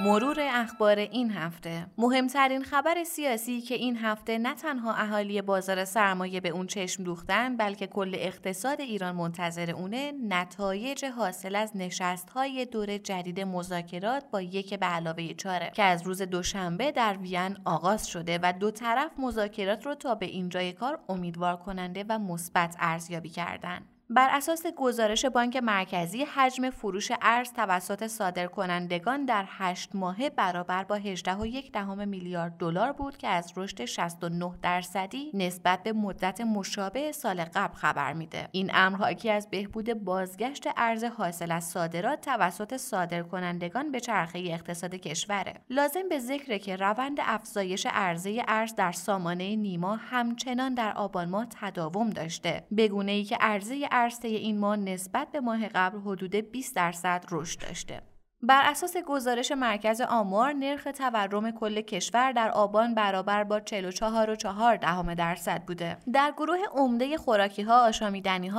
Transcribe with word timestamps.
مرور 0.00 0.36
اخبار 0.40 0.98
این 0.98 1.30
هفته 1.30 1.86
مهمترین 1.98 2.62
خبر 2.62 3.04
سیاسی 3.04 3.60
که 3.60 3.74
این 3.74 3.96
هفته 3.96 4.38
نه 4.38 4.54
تنها 4.54 4.94
اهالی 4.94 5.42
بازار 5.42 5.84
سرمایه 5.84 6.40
به 6.40 6.48
اون 6.48 6.66
چشم 6.66 7.04
دوختن 7.04 7.56
بلکه 7.56 7.86
کل 7.86 8.14
اقتصاد 8.14 8.80
ایران 8.80 9.14
منتظر 9.14 9.70
اونه 9.70 10.12
نتایج 10.28 11.04
حاصل 11.04 11.56
از 11.56 11.76
نشست 11.76 12.30
های 12.30 12.64
دور 12.64 12.98
جدید 12.98 13.40
مذاکرات 13.40 14.24
با 14.30 14.42
یک 14.42 14.74
به 14.74 14.86
علاوه 14.86 15.34
چاره 15.34 15.70
که 15.74 15.82
از 15.82 16.02
روز 16.02 16.22
دوشنبه 16.22 16.92
در 16.92 17.16
وین 17.16 17.56
آغاز 17.64 18.08
شده 18.08 18.38
و 18.42 18.52
دو 18.60 18.70
طرف 18.70 19.10
مذاکرات 19.18 19.86
رو 19.86 19.94
تا 19.94 20.14
به 20.14 20.26
اینجای 20.26 20.72
کار 20.72 20.98
امیدوار 21.08 21.56
کننده 21.56 22.04
و 22.08 22.18
مثبت 22.18 22.76
ارزیابی 22.78 23.28
کردند. 23.28 23.97
بر 24.10 24.28
اساس 24.32 24.66
گزارش 24.76 25.24
بانک 25.24 25.56
مرکزی 25.56 26.24
حجم 26.24 26.70
فروش 26.70 27.12
ارز 27.22 27.52
توسط 27.52 28.06
صادرکنندگان 28.06 29.24
در 29.24 29.44
8 29.48 29.94
ماهه 29.94 30.30
برابر 30.30 30.84
با 30.84 30.98
18.1 30.98 31.70
دهم 31.72 32.08
میلیارد 32.08 32.56
دلار 32.58 32.92
بود 32.92 33.16
که 33.16 33.28
از 33.28 33.52
رشد 33.56 33.84
69 33.84 34.52
درصدی 34.62 35.30
نسبت 35.34 35.82
به 35.82 35.92
مدت 35.92 36.40
مشابه 36.40 37.12
سال 37.12 37.44
قبل 37.44 37.74
خبر 37.74 38.12
میده. 38.12 38.48
این 38.52 38.70
امر 38.74 38.96
حاکی 38.96 39.30
از 39.30 39.50
بهبود 39.50 39.94
بازگشت 39.94 40.64
ارز 40.76 41.04
حاصل 41.04 41.52
از 41.52 41.64
صادرات 41.64 42.20
توسط 42.20 42.76
صادرکنندگان 42.76 43.92
به 43.92 44.00
چرخه 44.00 44.38
اقتصاد 44.38 44.94
کشوره. 44.94 45.54
لازم 45.70 46.08
به 46.08 46.18
ذکر 46.18 46.58
که 46.58 46.76
روند 46.76 47.18
افزایش 47.20 47.86
عرضه 47.90 48.42
ارز 48.48 48.74
در 48.74 48.92
سامانه 48.92 49.56
نیما 49.56 49.96
همچنان 49.96 50.74
در 50.74 50.92
آبان 50.92 51.28
ماه 51.28 51.46
تداوم 51.60 52.10
داشته. 52.10 52.66
بگونه 52.76 53.12
ای 53.12 53.24
که 53.24 53.36
عرضه 53.40 53.88
عرصه 53.98 54.28
این 54.28 54.58
ماه 54.58 54.76
نسبت 54.76 55.32
به 55.32 55.40
ماه 55.40 55.68
قبل 55.68 55.98
حدود 55.98 56.34
20 56.34 56.76
درصد 56.76 57.24
رشد 57.30 57.60
داشته. 57.60 58.02
بر 58.42 58.62
اساس 58.64 58.96
گزارش 58.96 59.52
مرکز 59.52 60.00
آمار 60.00 60.52
نرخ 60.52 60.88
تورم 60.98 61.50
کل 61.50 61.80
کشور 61.80 62.32
در 62.32 62.50
آبان 62.50 62.94
برابر 62.94 63.44
با 63.44 63.60
44.4 63.60 64.80
دهم 64.80 65.14
درصد 65.14 65.62
بوده. 65.64 65.96
در 66.12 66.32
گروه 66.36 66.58
عمده 66.72 67.16
خوراکی 67.16 67.62
ها، 67.62 67.90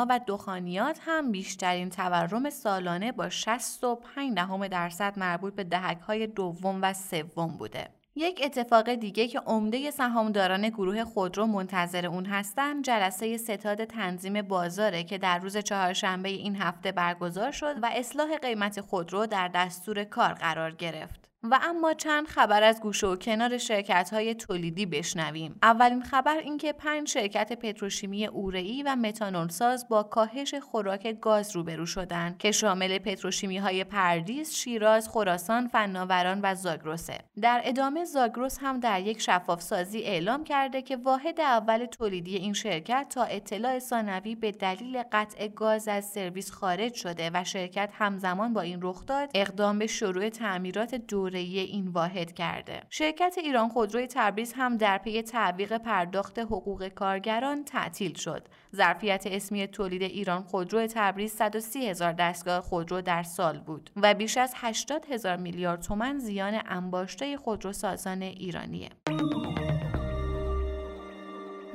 و 0.09 0.19
دخانیات 0.27 0.99
هم 1.01 1.31
بیشترین 1.31 1.89
تورم 1.89 2.49
سالانه 2.49 3.11
با 3.11 3.29
65 3.29 4.35
دهم 4.35 4.67
درصد 4.67 5.19
مربوط 5.19 5.55
به 5.55 5.63
دهک 5.63 5.99
های 5.99 6.27
دوم 6.27 6.79
و 6.81 6.93
سوم 6.93 7.57
بوده. 7.57 7.98
یک 8.19 8.41
اتفاق 8.43 8.93
دیگه 8.93 9.27
که 9.27 9.39
عمده 9.39 9.91
سهامداران 9.91 10.69
گروه 10.69 11.03
خودرو 11.03 11.45
منتظر 11.45 12.05
اون 12.05 12.25
هستن 12.25 12.81
جلسه 12.81 13.37
ستاد 13.37 13.83
تنظیم 13.85 14.41
بازاره 14.41 15.03
که 15.03 15.17
در 15.17 15.39
روز 15.39 15.57
چهارشنبه 15.57 16.29
این 16.29 16.55
هفته 16.55 16.91
برگزار 16.91 17.51
شد 17.51 17.75
و 17.81 17.89
اصلاح 17.93 18.37
قیمت 18.37 18.81
خودرو 18.81 19.25
در 19.25 19.47
دستور 19.47 20.03
کار 20.03 20.33
قرار 20.33 20.71
گرفت. 20.71 21.28
و 21.43 21.59
اما 21.61 21.93
چند 21.93 22.27
خبر 22.27 22.63
از 22.63 22.81
گوشه 22.81 23.07
و 23.07 23.15
کنار 23.15 23.57
شرکت 23.57 24.09
های 24.13 24.35
تولیدی 24.35 24.85
بشنویم. 24.85 25.59
اولین 25.63 26.03
خبر 26.03 26.37
اینکه 26.37 26.73
پنج 26.73 27.09
شرکت 27.09 27.53
پتروشیمی 27.53 28.25
اورئی 28.25 28.83
و 28.83 28.95
متانولساز 28.95 29.87
با 29.89 30.03
کاهش 30.03 30.55
خوراک 30.55 31.19
گاز 31.21 31.55
روبرو 31.55 31.85
شدند 31.85 32.37
که 32.37 32.51
شامل 32.51 32.97
پتروشیمی 32.97 33.57
های 33.57 33.83
پردیس، 33.83 34.55
شیراز، 34.55 35.09
خراسان، 35.09 35.67
فناوران 35.67 36.39
و 36.43 36.55
زاگرسه. 36.55 37.17
در 37.41 37.61
ادامه 37.63 38.05
زاگرس 38.05 38.57
هم 38.61 38.79
در 38.79 39.01
یک 39.01 39.21
شفاف 39.21 39.61
سازی 39.61 39.99
اعلام 39.99 40.43
کرده 40.43 40.81
که 40.81 40.97
واحد 40.97 41.41
اول 41.41 41.85
تولیدی 41.85 42.35
این 42.35 42.53
شرکت 42.53 43.05
تا 43.09 43.23
اطلاع 43.23 43.79
ثانوی 43.79 44.35
به 44.35 44.51
دلیل 44.51 45.03
قطع 45.11 45.47
گاز 45.47 45.87
از 45.87 46.05
سرویس 46.05 46.51
خارج 46.51 46.93
شده 46.93 47.31
و 47.33 47.43
شرکت 47.43 47.89
همزمان 47.93 48.53
با 48.53 48.61
این 48.61 48.79
رخداد 48.81 49.29
اقدام 49.35 49.79
به 49.79 49.87
شروع 49.87 50.29
تعمیرات 50.29 50.95
دور 50.95 51.28
این 51.37 51.87
واحد 51.87 52.31
کرده. 52.31 52.81
شرکت 52.89 53.35
ایران 53.37 53.69
خودروی 53.69 54.07
تبریز 54.07 54.53
هم 54.53 54.77
در 54.77 54.97
پی 54.97 55.21
تعویق 55.21 55.77
پرداخت 55.77 56.39
حقوق 56.39 56.87
کارگران 56.87 57.63
تعطیل 57.63 58.13
شد. 58.13 58.47
ظرفیت 58.75 59.27
اسمی 59.27 59.67
تولید 59.67 60.01
ایران 60.01 60.43
خودرو 60.43 60.87
تبریز 60.87 61.31
130 61.31 61.89
هزار 61.89 62.13
دستگاه 62.13 62.61
خودرو 62.61 63.01
در 63.01 63.23
سال 63.23 63.59
بود 63.59 63.89
و 63.95 64.13
بیش 64.13 64.37
از 64.37 64.53
80 64.55 65.05
هزار 65.05 65.37
میلیارد 65.37 65.81
تومن 65.81 66.19
زیان 66.19 66.61
انباشته 66.65 67.37
خودروسازان 67.37 68.21
ایرانیه. 68.21 68.89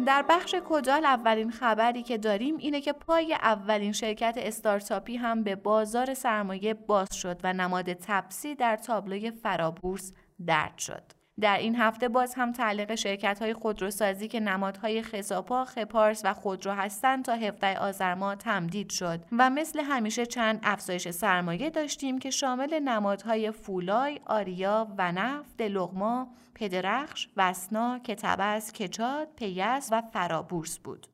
در 0.05 0.25
بخش 0.29 0.55
کدال 0.69 1.05
اولین 1.05 1.51
خبری 1.51 2.03
که 2.03 2.19
داریم 2.19 2.57
اینه 2.57 2.81
که 2.81 2.93
پای 2.93 3.35
اولین 3.35 3.93
شرکت 3.93 4.35
استارتاپی 4.37 5.17
هم 5.17 5.43
به 5.43 5.57
بازار 5.57 6.15
سرمایه 6.15 6.75
باز 6.75 7.09
شد 7.17 7.41
و 7.45 7.53
نماد 7.53 7.93
تپسی 7.93 8.55
در 8.55 8.77
تابلوی 8.77 9.31
فرابورس 9.31 10.13
درد 10.47 10.79
شد. 10.79 11.24
در 11.41 11.59
این 11.59 11.77
هفته 11.77 12.09
باز 12.09 12.35
هم 12.35 12.53
تعلیق 12.53 12.95
شرکت 12.95 13.39
های 13.43 13.55
خودروسازی 13.55 14.29
که 14.29 14.41
نمادهای 14.41 15.03
خزاپا، 15.03 15.65
خپارس 15.65 16.23
و 16.25 16.35
خودرو 16.35 16.73
هستند 16.73 17.25
تا 17.25 17.35
17 17.35 17.79
آذر 17.79 18.15
ماه 18.15 18.37
تمدید 18.37 18.91
شد 18.91 19.21
و 19.33 19.51
مثل 19.51 19.81
همیشه 19.81 20.27
چند 20.27 20.61
افزایش 20.63 21.11
سرمایه 21.11 21.71
داشتیم 21.71 22.19
که 22.19 22.31
شامل 22.31 22.79
نمادهای 22.79 23.51
فولای، 23.51 24.21
آریا، 24.27 24.89
ونف، 24.99 25.47
دلغما، 25.59 26.29
پدرخش، 26.55 27.29
وسنا، 27.37 27.99
کتبس، 27.99 28.73
کچاد، 28.73 29.29
پیس 29.37 29.89
و 29.93 30.03
فرابورس 30.13 30.79
بود. 30.79 31.14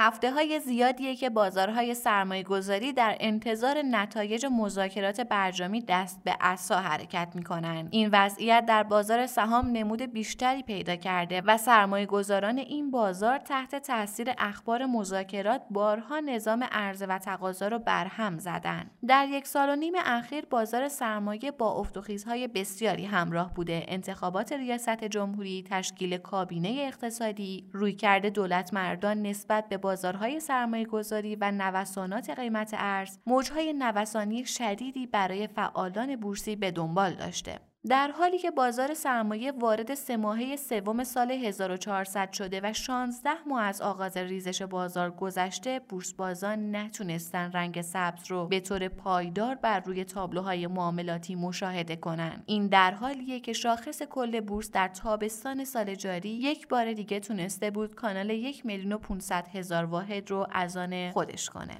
هفته 0.00 0.32
های 0.32 0.60
زیادیه 0.60 1.16
که 1.16 1.30
بازارهای 1.30 1.94
سرمایه 1.94 2.42
گذاری 2.42 2.92
در 2.92 3.16
انتظار 3.20 3.82
نتایج 3.82 4.46
مذاکرات 4.46 5.20
برجامی 5.20 5.80
دست 5.80 6.20
به 6.24 6.36
عصا 6.40 6.80
حرکت 6.80 7.28
می‌کنن. 7.34 7.88
این 7.90 8.08
وضعیت 8.12 8.66
در 8.66 8.82
بازار 8.82 9.26
سهام 9.26 9.66
نمود 9.66 10.02
بیشتری 10.02 10.62
پیدا 10.62 10.96
کرده 10.96 11.40
و 11.40 11.56
سرمایه 11.56 12.06
گذاران 12.06 12.58
این 12.58 12.90
بازار 12.90 13.38
تحت 13.38 13.74
تاثیر 13.74 14.32
اخبار 14.38 14.86
مذاکرات 14.86 15.62
بارها 15.70 16.20
نظام 16.20 16.64
عرضه 16.72 17.06
و 17.06 17.18
تقاضا 17.18 17.68
رو 17.68 17.78
برهم 17.78 18.38
زدن. 18.38 18.90
در 19.08 19.28
یک 19.28 19.46
سال 19.46 19.68
و 19.68 19.76
نیم 19.76 19.92
اخیر 19.96 20.44
بازار 20.50 20.88
سرمایه 20.88 21.50
با 21.50 21.72
افتخیزهای 21.72 22.48
بسیاری 22.48 23.04
همراه 23.04 23.54
بوده. 23.54 23.84
انتخابات 23.88 24.52
ریاست 24.52 25.04
جمهوری، 25.04 25.64
تشکیل 25.70 26.16
کابینه 26.16 26.68
اقتصادی، 26.68 27.64
رویکرد 27.72 28.26
دولت 28.26 28.74
مردان 28.74 29.22
نسبت 29.22 29.68
به 29.68 29.87
بازارهای 29.88 30.40
سرمایه 30.40 30.84
گذاری 30.84 31.36
و 31.36 31.50
نوسانات 31.50 32.30
قیمت 32.30 32.74
ارز 32.78 33.18
موجهای 33.26 33.72
نوسانی 33.72 34.44
شدیدی 34.44 35.06
برای 35.06 35.46
فعالان 35.46 36.16
بورسی 36.16 36.56
به 36.56 36.70
دنبال 36.70 37.14
داشته. 37.14 37.67
در 37.86 38.10
حالی 38.10 38.38
که 38.38 38.50
بازار 38.50 38.94
سرمایه 38.94 39.52
وارد 39.52 39.94
سه 39.94 40.16
ماهه 40.16 40.56
سوم 40.56 41.04
سال 41.04 41.30
1400 41.30 42.32
شده 42.32 42.60
و 42.64 42.72
16 42.72 43.30
ماه 43.46 43.62
از 43.62 43.80
آغاز 43.80 44.16
ریزش 44.16 44.62
بازار 44.62 45.10
گذشته 45.10 45.80
بورس 45.88 46.12
بازان 46.12 46.76
نتونستن 46.76 47.52
رنگ 47.52 47.80
سبز 47.80 48.30
رو 48.30 48.46
به 48.46 48.60
طور 48.60 48.88
پایدار 48.88 49.54
بر 49.54 49.80
روی 49.80 50.04
تابلوهای 50.04 50.66
معاملاتی 50.66 51.34
مشاهده 51.34 51.96
کنند. 51.96 52.42
این 52.46 52.66
در 52.66 52.90
حالیه 52.90 53.40
که 53.40 53.52
شاخص 53.52 54.02
کل 54.02 54.40
بورس 54.40 54.70
در 54.70 54.88
تابستان 54.88 55.64
سال 55.64 55.94
جاری 55.94 56.30
یک 56.30 56.68
بار 56.68 56.92
دیگه 56.92 57.20
تونسته 57.20 57.70
بود 57.70 57.94
کانال 57.94 58.30
یک 58.30 58.66
میلیون 58.66 58.92
و 58.92 58.98
500 58.98 59.48
هزار 59.48 59.84
واحد 59.84 60.30
رو 60.30 60.46
از 60.52 60.76
آن 60.76 61.10
خودش 61.10 61.50
کنه. 61.50 61.76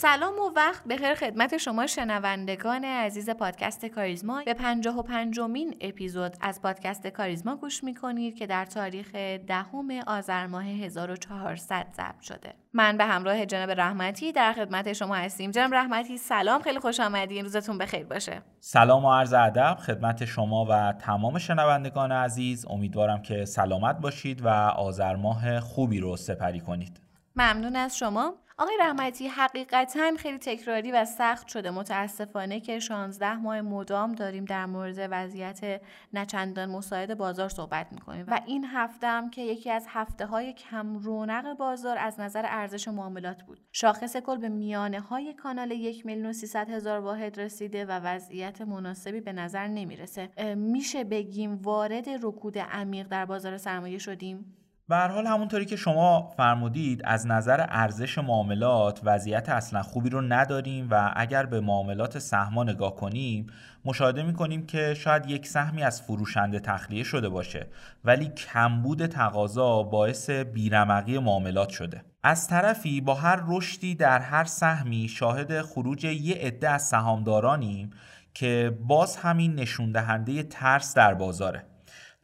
سلام 0.00 0.34
و 0.34 0.50
وقت 0.56 0.84
بخیر 0.88 1.14
خدمت 1.14 1.56
شما 1.56 1.86
شنوندگان 1.86 2.84
عزیز 2.84 3.30
پادکست 3.30 3.86
کاریزما. 3.86 4.42
به 4.46 4.54
پنجاه 4.54 4.98
و 4.98 5.02
پنجمین 5.02 5.76
اپیزود 5.80 6.36
از 6.40 6.62
پادکست 6.62 7.06
کاریزما 7.06 7.56
گوش 7.56 7.84
می‌کنید 7.84 8.34
که 8.34 8.46
در 8.46 8.64
تاریخ 8.64 9.14
دهم 9.46 9.90
آذر 10.06 10.46
ماه 10.46 10.64
1400 10.64 11.86
ضبط 11.96 12.20
شده. 12.20 12.54
من 12.72 12.96
به 12.96 13.04
همراه 13.04 13.46
جناب 13.46 13.70
رحمتی 13.70 14.32
در 14.32 14.52
خدمت 14.52 14.92
شما 14.92 15.14
هستیم. 15.14 15.50
جناب 15.50 15.74
رحمتی 15.74 16.18
سلام. 16.18 16.62
خیلی 16.62 16.78
خوش 16.78 17.00
آمدین. 17.00 17.44
روزتون 17.44 17.78
بخیر 17.78 18.04
باشه. 18.04 18.42
سلام 18.60 19.04
و 19.04 19.12
عرض 19.12 19.32
ادب 19.32 19.76
خدمت 19.86 20.24
شما 20.24 20.66
و 20.70 20.92
تمام 20.92 21.38
شنوندگان 21.38 22.12
عزیز. 22.12 22.66
امیدوارم 22.70 23.22
که 23.22 23.44
سلامت 23.44 23.98
باشید 24.00 24.44
و 24.44 24.48
آذر 24.48 25.16
ماه 25.16 25.60
خوبی 25.60 26.00
رو 26.00 26.16
سپری 26.16 26.60
کنید. 26.60 27.07
ممنون 27.40 27.76
از 27.76 27.98
شما. 27.98 28.34
آقای 28.58 28.76
رحمتی 28.80 29.28
حقیقتا 29.28 30.16
خیلی 30.18 30.38
تکراری 30.38 30.92
و 30.92 31.04
سخت 31.04 31.48
شده. 31.48 31.70
متاسفانه 31.70 32.60
که 32.60 32.78
16 32.78 33.34
ماه 33.34 33.60
مدام 33.60 34.12
داریم 34.12 34.44
در 34.44 34.66
مورد 34.66 35.08
وضعیت 35.10 35.80
نچندان 36.12 36.70
مساعد 36.70 37.18
بازار 37.18 37.48
صحبت 37.48 37.86
می‌کنیم 37.92 38.24
و 38.28 38.40
این 38.46 38.64
هفته 38.64 39.06
هم 39.06 39.30
که 39.30 39.42
یکی 39.42 39.70
از 39.70 39.86
هفته 39.88 40.26
های 40.26 40.52
کم 40.52 40.98
رونق 40.98 41.56
بازار 41.56 41.98
از 41.98 42.20
نظر 42.20 42.42
ارزش 42.46 42.88
معاملات 42.88 43.42
بود. 43.42 43.60
شاخص 43.72 44.16
کل 44.16 44.36
به 44.36 44.48
میانه 44.48 45.00
های 45.00 45.34
کانال 45.34 45.70
یک 45.70 46.06
میلیون 46.06 46.34
هزار 46.54 47.00
واحد 47.00 47.40
رسیده 47.40 47.84
و 47.84 47.90
وضعیت 47.90 48.60
مناسبی 48.60 49.20
به 49.20 49.32
نظر 49.32 49.68
نمی‌رسه. 49.68 50.54
میشه 50.54 51.04
بگیم 51.04 51.56
وارد 51.62 52.08
رکود 52.22 52.58
عمیق 52.58 53.08
در 53.08 53.24
بازار 53.24 53.58
سرمایه 53.58 53.98
شدیم؟ 53.98 54.54
به 54.88 54.96
حال 54.96 55.26
همونطوری 55.26 55.64
که 55.64 55.76
شما 55.76 56.32
فرمودید 56.36 57.00
از 57.04 57.26
نظر 57.26 57.66
ارزش 57.68 58.18
معاملات 58.18 59.00
وضعیت 59.04 59.48
اصلا 59.48 59.82
خوبی 59.82 60.10
رو 60.10 60.20
نداریم 60.20 60.88
و 60.90 61.12
اگر 61.16 61.46
به 61.46 61.60
معاملات 61.60 62.18
سهما 62.18 62.64
نگاه 62.64 62.96
کنیم 62.96 63.46
مشاهده 63.84 64.22
می‌کنیم 64.22 64.66
که 64.66 64.94
شاید 64.94 65.30
یک 65.30 65.46
سهمی 65.46 65.82
از 65.82 66.02
فروشنده 66.02 66.60
تخلیه 66.60 67.02
شده 67.02 67.28
باشه 67.28 67.66
ولی 68.04 68.28
کمبود 68.28 69.06
تقاضا 69.06 69.82
باعث 69.82 70.30
بیرمقی 70.30 71.18
معاملات 71.18 71.68
شده. 71.68 72.04
از 72.22 72.48
طرفی 72.48 73.00
با 73.00 73.14
هر 73.14 73.42
رشدی 73.46 73.94
در 73.94 74.18
هر 74.18 74.44
سهمی 74.44 75.08
شاهد 75.08 75.62
خروج 75.62 76.04
یه 76.04 76.34
عده 76.34 76.70
از 76.70 76.82
سهامدارانیم 76.82 77.90
که 78.34 78.78
باز 78.86 79.16
همین 79.16 79.54
نشون 79.54 79.92
دهنده 79.92 80.42
ترس 80.42 80.94
در 80.94 81.14
بازاره. 81.14 81.64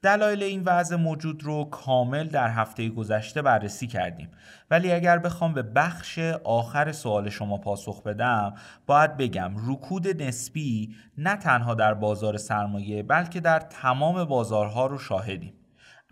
دلایل 0.04 0.42
این 0.42 0.62
وضع 0.62 0.96
موجود 0.96 1.44
رو 1.44 1.64
کامل 1.64 2.28
در 2.28 2.48
هفته 2.48 2.88
گذشته 2.88 3.42
بررسی 3.42 3.86
کردیم. 3.86 4.30
ولی 4.70 4.92
اگر 4.92 5.18
بخوام 5.18 5.54
به 5.54 5.62
بخش 5.62 6.18
آخر 6.44 6.92
سوال 6.92 7.28
شما 7.30 7.58
پاسخ 7.58 8.02
بدم 8.02 8.54
باید 8.86 9.16
بگم 9.16 9.52
رکود 9.66 10.22
نسبی 10.22 10.94
نه 11.18 11.36
تنها 11.36 11.74
در 11.74 11.94
بازار 11.94 12.36
سرمایه 12.36 13.02
بلکه 13.02 13.40
در 13.40 13.58
تمام 13.58 14.24
بازارها 14.24 14.86
رو 14.86 14.98
شاهدیم. 14.98 15.52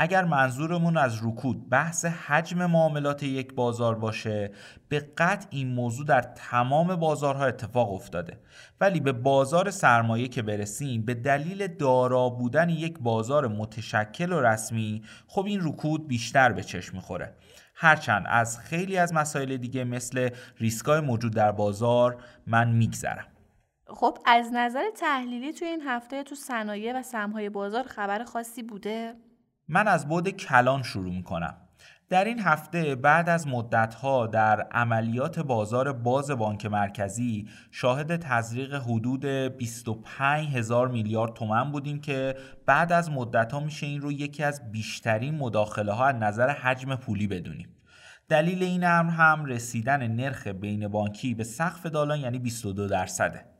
اگر 0.03 0.25
منظورمون 0.25 0.97
از 0.97 1.27
رکود 1.27 1.69
بحث 1.69 2.05
حجم 2.05 2.67
معاملات 2.67 3.23
یک 3.23 3.55
بازار 3.55 3.95
باشه 3.95 4.53
به 4.89 5.01
قطع 5.17 5.47
این 5.51 5.75
موضوع 5.75 6.07
در 6.07 6.21
تمام 6.23 6.97
بازارها 6.97 7.47
اتفاق 7.47 7.93
افتاده. 7.93 8.39
ولی 8.81 9.01
به 9.01 9.13
بازار 9.13 9.71
سرمایه 9.71 10.29
که 10.29 10.43
برسیم 10.43 11.05
به 11.05 11.15
دلیل 11.15 11.67
دارا 11.67 12.29
بودن 12.29 12.69
یک 12.69 12.99
بازار 12.99 13.49
متشکل 13.49 14.33
و 14.33 14.41
رسمی 14.41 15.03
خب 15.27 15.45
این 15.45 15.61
رکود 15.63 16.09
بیشتر 16.09 16.53
به 16.53 16.63
چشم 16.63 16.97
می‌خوره. 16.97 17.35
هرچند 17.75 18.25
از 18.29 18.59
خیلی 18.59 18.99
از 18.99 19.15
مسائل 19.15 19.57
دیگه 19.57 19.85
مثل 19.85 20.29
ریسکای 20.59 21.01
موجود 21.01 21.35
در 21.35 21.53
بازار 21.53 22.23
من 22.47 22.73
میگذرم. 22.73 23.27
خب 23.87 24.19
از 24.27 24.51
نظر 24.53 24.91
تحلیلی 24.97 25.53
توی 25.53 25.69
این 25.69 25.83
هفته 25.87 26.23
تو 26.23 26.35
صنایع 26.35 26.99
و 26.99 27.03
سمهای 27.03 27.49
بازار 27.49 27.83
خبر 27.83 28.25
خاصی 28.25 28.63
بوده؟ 28.63 29.15
من 29.73 29.89
از 29.89 30.09
بود 30.09 30.29
کلان 30.29 30.83
شروع 30.83 31.13
می‌کنم. 31.13 31.55
در 32.09 32.25
این 32.25 32.41
هفته 32.41 32.95
بعد 32.95 33.29
از 33.29 33.47
مدتها 33.47 34.27
در 34.27 34.61
عملیات 34.61 35.41
بازار 35.41 35.93
باز 35.93 36.31
بانک 36.31 36.67
مرکزی 36.67 37.49
شاهد 37.71 38.17
تزریق 38.17 38.75
حدود 38.75 39.25
25 39.25 40.49
هزار 40.57 40.89
میلیارد 40.89 41.35
تومن 41.35 41.73
بودیم 41.73 42.01
که 42.01 42.37
بعد 42.67 42.93
از 42.93 43.11
مدتها 43.11 43.61
میشه 43.61 43.87
این 43.87 44.01
رو 44.01 44.13
یکی 44.13 44.43
از 44.43 44.73
بیشترین 44.73 45.35
مداخله 45.35 45.93
ها 45.93 46.07
از 46.07 46.17
نظر 46.17 46.49
حجم 46.49 46.95
پولی 46.97 47.27
بدونیم. 47.27 47.69
دلیل 48.29 48.63
این 48.63 48.85
امر 48.85 49.11
هم 49.11 49.45
رسیدن 49.45 50.09
نرخ 50.09 50.47
بین 50.47 50.89
بانکی 50.89 51.35
به 51.35 51.45
سقف 51.45 51.87
دالان 51.87 52.21
یعنی 52.21 52.39
22 52.39 52.89
درصده. 52.89 53.52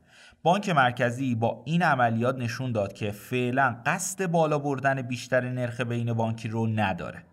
بانک 0.45 0.69
مرکزی 0.69 1.35
با 1.35 1.63
این 1.65 1.81
عملیات 1.81 2.35
نشون 2.35 2.71
داد 2.71 2.93
که 2.93 3.11
فعلا 3.11 3.75
قصد 3.85 4.25
بالا 4.25 4.59
بردن 4.59 5.01
بیشتر 5.01 5.49
نرخ 5.49 5.81
بین 5.81 6.13
بانکی 6.13 6.47
رو 6.47 6.67
نداره. 6.67 7.23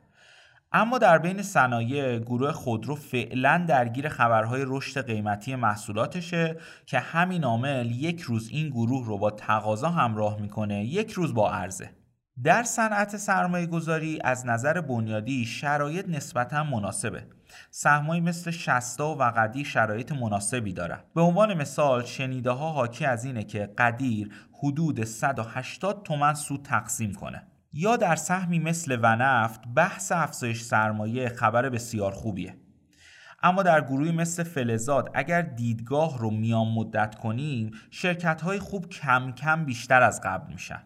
اما 0.72 0.98
در 0.98 1.18
بین 1.18 1.42
صنایع 1.42 2.18
گروه 2.18 2.52
خودرو 2.52 2.94
فعلا 2.94 3.64
درگیر 3.68 4.08
خبرهای 4.08 4.64
رشد 4.66 5.06
قیمتی 5.06 5.54
محصولاتشه 5.54 6.56
که 6.86 6.98
همین 6.98 7.44
عامل 7.44 7.90
یک 7.90 8.20
روز 8.20 8.48
این 8.52 8.68
گروه 8.68 9.06
رو 9.06 9.18
با 9.18 9.30
تقاضا 9.30 9.88
همراه 9.88 10.40
می‌کنه 10.40 10.84
یک 10.84 11.12
روز 11.12 11.34
با 11.34 11.50
عرضه. 11.50 11.90
در 12.42 12.62
صنعت 12.62 13.16
سرمایه 13.16 13.66
گذاری 13.66 14.18
از 14.24 14.46
نظر 14.46 14.80
بنیادی 14.80 15.44
شرایط 15.44 16.08
نسبتا 16.08 16.64
مناسبه. 16.64 17.26
سهمایی 17.70 18.20
مثل 18.20 18.50
شستا 18.50 19.14
و 19.14 19.22
قدیر 19.22 19.66
شرایط 19.66 20.12
مناسبی 20.12 20.72
دارن. 20.72 21.00
به 21.14 21.20
عنوان 21.20 21.54
مثال 21.54 22.04
شنیده 22.04 22.50
ها 22.50 22.72
حاکی 22.72 23.04
از 23.04 23.24
اینه 23.24 23.44
که 23.44 23.74
قدیر 23.78 24.30
حدود 24.52 25.04
180 25.04 26.02
تومن 26.02 26.34
سود 26.34 26.62
تقسیم 26.62 27.14
کنه. 27.14 27.42
یا 27.72 27.96
در 27.96 28.16
سهمی 28.16 28.58
مثل 28.58 28.98
ونفت 29.02 29.60
بحث 29.74 30.12
افزایش 30.12 30.62
سرمایه 30.62 31.28
خبر 31.28 31.68
بسیار 31.68 32.12
خوبیه. 32.12 32.56
اما 33.42 33.62
در 33.62 33.80
گروهی 33.80 34.12
مثل 34.12 34.42
فلزات 34.42 35.08
اگر 35.14 35.42
دیدگاه 35.42 36.18
رو 36.18 36.30
میان 36.30 36.66
مدت 36.66 37.14
کنیم 37.14 37.70
شرکت 37.90 38.42
های 38.42 38.58
خوب 38.58 38.88
کم 38.88 39.32
کم 39.32 39.64
بیشتر 39.64 40.02
از 40.02 40.20
قبل 40.24 40.52
میشن. 40.52 40.82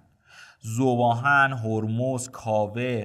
زواهن، 0.64 1.52
هرمز، 1.52 2.28
کاوه 2.28 3.04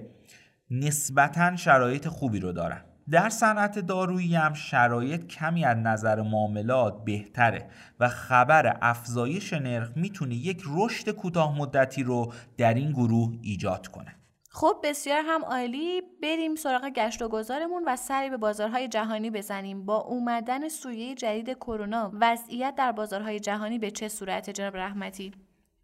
نسبتا 0.71 1.55
شرایط 1.55 2.07
خوبی 2.07 2.39
رو 2.39 2.51
دارن. 2.51 2.81
در 3.09 3.29
صنعت 3.29 3.79
دارویی 3.79 4.35
هم 4.35 4.53
شرایط 4.53 5.27
کمی 5.27 5.65
از 5.65 5.77
نظر 5.77 6.21
معاملات 6.21 7.05
بهتره 7.05 7.69
و 7.99 8.07
خبر 8.07 8.77
افزایش 8.81 9.53
نرخ 9.53 9.89
می‌تونه 9.95 10.35
یک 10.35 10.63
رشد 10.67 11.09
کوتاه 11.09 11.57
مدتی 11.57 12.03
رو 12.03 12.33
در 12.57 12.73
این 12.73 12.91
گروه 12.91 13.37
ایجاد 13.41 13.87
کنه. 13.87 14.15
خب 14.51 14.75
بسیار 14.83 15.21
هم 15.25 15.45
عالی. 15.45 16.01
بریم 16.23 16.55
سراغ 16.55 16.89
گشت 16.89 17.21
و 17.21 17.29
گذارمون 17.29 17.83
و 17.87 17.95
سری 17.95 18.29
به 18.29 18.37
بازارهای 18.37 18.87
جهانی 18.87 19.29
بزنیم. 19.29 19.85
با 19.85 19.97
اومدن 19.97 20.69
سویه 20.69 21.15
جدید 21.15 21.53
کرونا 21.53 22.11
وضعیت 22.21 22.75
در 22.77 22.91
بازارهای 22.91 23.39
جهانی 23.39 23.79
به 23.79 23.91
چه 23.91 24.07
صورت؟ 24.07 24.49
جناب 24.49 24.77
رحمتی؟ 24.77 25.31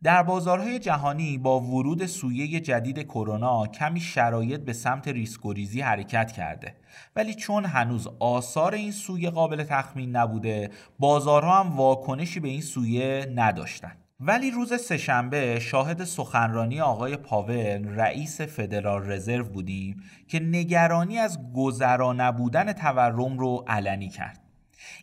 در 0.05 0.23
بازارهای 0.23 0.79
جهانی 0.79 1.37
با 1.37 1.59
ورود 1.59 2.05
سویه 2.05 2.59
جدید 2.59 2.99
کرونا 2.99 3.67
کمی 3.67 3.99
شرایط 3.99 4.61
به 4.61 4.73
سمت 4.73 5.07
ریسکوریزی 5.07 5.81
حرکت 5.81 6.31
کرده. 6.31 6.75
ولی 7.15 7.33
چون 7.33 7.65
هنوز 7.65 8.07
آثار 8.19 8.73
این 8.73 8.91
سویه 8.91 9.29
قابل 9.29 9.63
تخمین 9.63 10.15
نبوده 10.15 10.69
بازارها 10.99 11.63
هم 11.63 11.77
واکنشی 11.77 12.39
به 12.39 12.47
این 12.47 12.61
سویه 12.61 13.33
نداشتند 13.35 13.97
ولی 14.19 14.51
روز 14.51 14.81
سهشنبه 14.81 15.59
شاهد 15.59 16.03
سخنرانی 16.03 16.81
آقای 16.81 17.17
پاول 17.17 17.87
رئیس 17.87 18.41
فدرال 18.41 19.11
رزرو 19.11 19.45
بودیم 19.45 20.03
که 20.27 20.39
نگرانی 20.39 21.17
از 21.17 21.39
گذرا 21.55 22.13
نبودن 22.13 22.73
تورم 22.73 23.39
رو 23.39 23.65
علنی 23.67 24.09
کرد. 24.09 24.44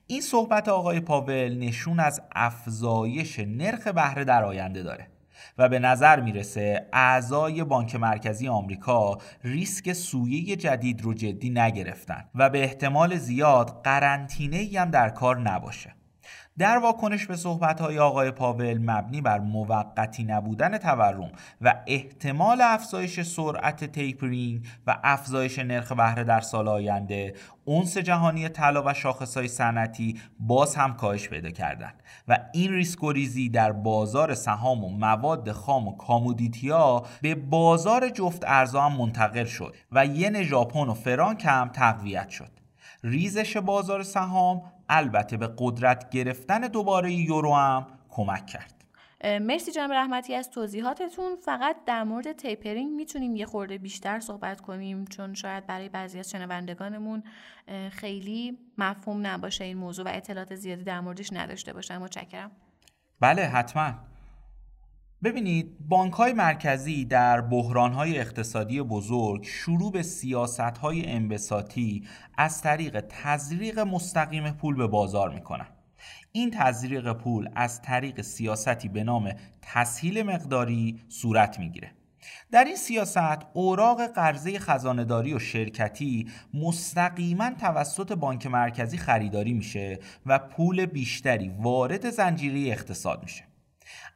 این 0.06 0.20
صحبت 0.20 0.68
آقای 0.68 1.00
پاول 1.00 1.56
نشون 1.58 2.00
از 2.00 2.22
افزایش 2.34 3.38
نرخ 3.38 3.88
بهره 3.88 4.24
در 4.24 4.44
آینده 4.44 4.82
داره 4.82 5.08
و 5.58 5.68
به 5.68 5.78
نظر 5.78 6.20
می‌رسه 6.20 6.88
اعضای 6.92 7.64
بانک 7.64 7.94
مرکزی 7.94 8.48
آمریکا 8.48 9.18
ریسک 9.44 9.92
سویه 9.92 10.56
جدید 10.56 11.02
رو 11.02 11.14
جدی 11.14 11.50
نگرفتن 11.50 12.24
و 12.34 12.50
به 12.50 12.62
احتمال 12.62 13.16
زیاد 13.16 13.80
قرنطینه 13.84 14.68
هم 14.80 14.90
در 14.90 15.08
کار 15.08 15.40
نباشه. 15.40 15.94
در 16.58 16.78
واکنش 16.78 17.26
به 17.26 17.36
صحبت‌های 17.36 17.98
آقای 17.98 18.30
پاول 18.30 18.78
مبنی 18.78 19.20
بر 19.20 19.38
موقتی 19.38 20.24
نبودن 20.24 20.78
تورم 20.78 21.32
و 21.60 21.74
احتمال 21.86 22.60
افزایش 22.60 23.20
سرعت 23.20 23.84
تیپرینگ 23.84 24.66
و 24.86 24.98
افزایش 25.04 25.58
نرخ 25.58 25.92
بهره 25.92 26.24
در 26.24 26.40
سال 26.40 26.68
آینده 26.68 27.34
اونس 27.64 27.98
جهانی 27.98 28.48
طلا 28.48 28.82
و 28.86 28.94
شاخصهای 28.94 29.48
صنعتی 29.48 30.20
باز 30.40 30.76
هم 30.76 30.94
کاهش 30.94 31.28
پیدا 31.28 31.50
کردند 31.50 32.02
و 32.28 32.38
این 32.52 32.72
ریسک‌گریزی 32.72 33.48
در 33.48 33.72
بازار 33.72 34.34
سهام 34.34 34.84
و 34.84 34.88
مواد 34.88 35.52
خام 35.52 35.88
و 35.88 35.96
commodity 35.96 36.92
ا 36.92 37.02
به 37.22 37.34
بازار 37.34 38.08
جفت 38.08 38.44
ارزها 38.46 38.88
هم 38.88 38.96
منتقل 38.96 39.44
شد 39.44 39.74
و 39.92 40.06
ین 40.06 40.42
ژاپن 40.42 40.88
و 40.88 40.94
فرانک 40.94 41.44
هم 41.44 41.68
تقویت 41.68 42.28
شد. 42.28 42.50
ریزش 43.04 43.56
بازار 43.56 44.02
سهام 44.02 44.62
البته 44.88 45.36
به 45.36 45.54
قدرت 45.58 46.10
گرفتن 46.10 46.60
دوباره 46.60 47.12
یورو 47.12 47.54
هم 47.54 47.86
کمک 48.08 48.46
کرد. 48.46 48.74
مرسی 49.24 49.72
جناب 49.72 49.92
رحمتی 49.92 50.34
از 50.34 50.50
توضیحاتتون. 50.50 51.36
فقط 51.36 51.76
در 51.86 52.04
مورد 52.04 52.32
tapering 52.32 52.92
می‌تونیم 52.92 53.36
یه 53.36 53.46
خورده 53.46 53.78
بیشتر 53.78 54.20
صحبت 54.20 54.60
کنیم 54.60 55.04
چون 55.04 55.34
شاید 55.34 55.66
برای 55.66 55.88
بعضی 55.88 56.18
از 56.18 56.30
شنوندگانمون 56.30 57.22
خیلی 57.90 58.58
مفهوم 58.78 59.26
نباشه 59.26 59.64
این 59.64 59.76
موضوع 59.76 60.06
و 60.06 60.08
اطلاعات 60.12 60.54
زیادی 60.54 60.84
در 60.84 61.00
موردش 61.00 61.32
نداشته 61.32 61.72
باشن 61.72 61.98
متشکرم. 61.98 62.50
بله 63.20 63.42
حتما. 63.42 63.94
ببینید 65.24 65.76
بانک 65.88 66.12
های 66.12 66.32
مرکزی 66.32 67.04
در 67.04 67.40
بحران 67.40 67.92
های 67.92 68.18
اقتصادی 68.18 68.82
بزرگ 68.82 69.44
شروع 69.44 69.92
به 69.92 70.02
سیاست 70.02 70.60
های 70.60 71.06
انبساطی 71.06 72.04
از 72.38 72.62
طریق 72.62 73.04
تزریق 73.08 73.78
مستقیم 73.78 74.50
پول 74.50 74.74
به 74.74 74.86
بازار 74.86 75.34
می‌کنن. 75.34 75.66
این 76.32 76.50
تزریق 76.50 77.12
پول 77.12 77.48
از 77.54 77.82
طریق 77.82 78.20
سیاستی 78.20 78.88
به 78.88 79.04
نام 79.04 79.32
تسهیل 79.62 80.22
مقداری 80.22 81.00
صورت 81.08 81.58
می‌گیره. 81.58 81.90
در 82.50 82.64
این 82.64 82.76
سیاست 82.76 83.46
اوراق 83.52 84.06
قرضه 84.06 84.58
خزانداری 84.58 85.34
و 85.34 85.38
شرکتی 85.38 86.28
مستقیما 86.54 87.50
توسط 87.50 88.12
بانک 88.12 88.46
مرکزی 88.46 88.96
خریداری 88.96 89.52
میشه 89.52 89.98
و 90.26 90.38
پول 90.38 90.86
بیشتری 90.86 91.48
وارد 91.48 92.10
زنجیره 92.10 92.72
اقتصاد 92.72 93.22
میشه. 93.22 93.51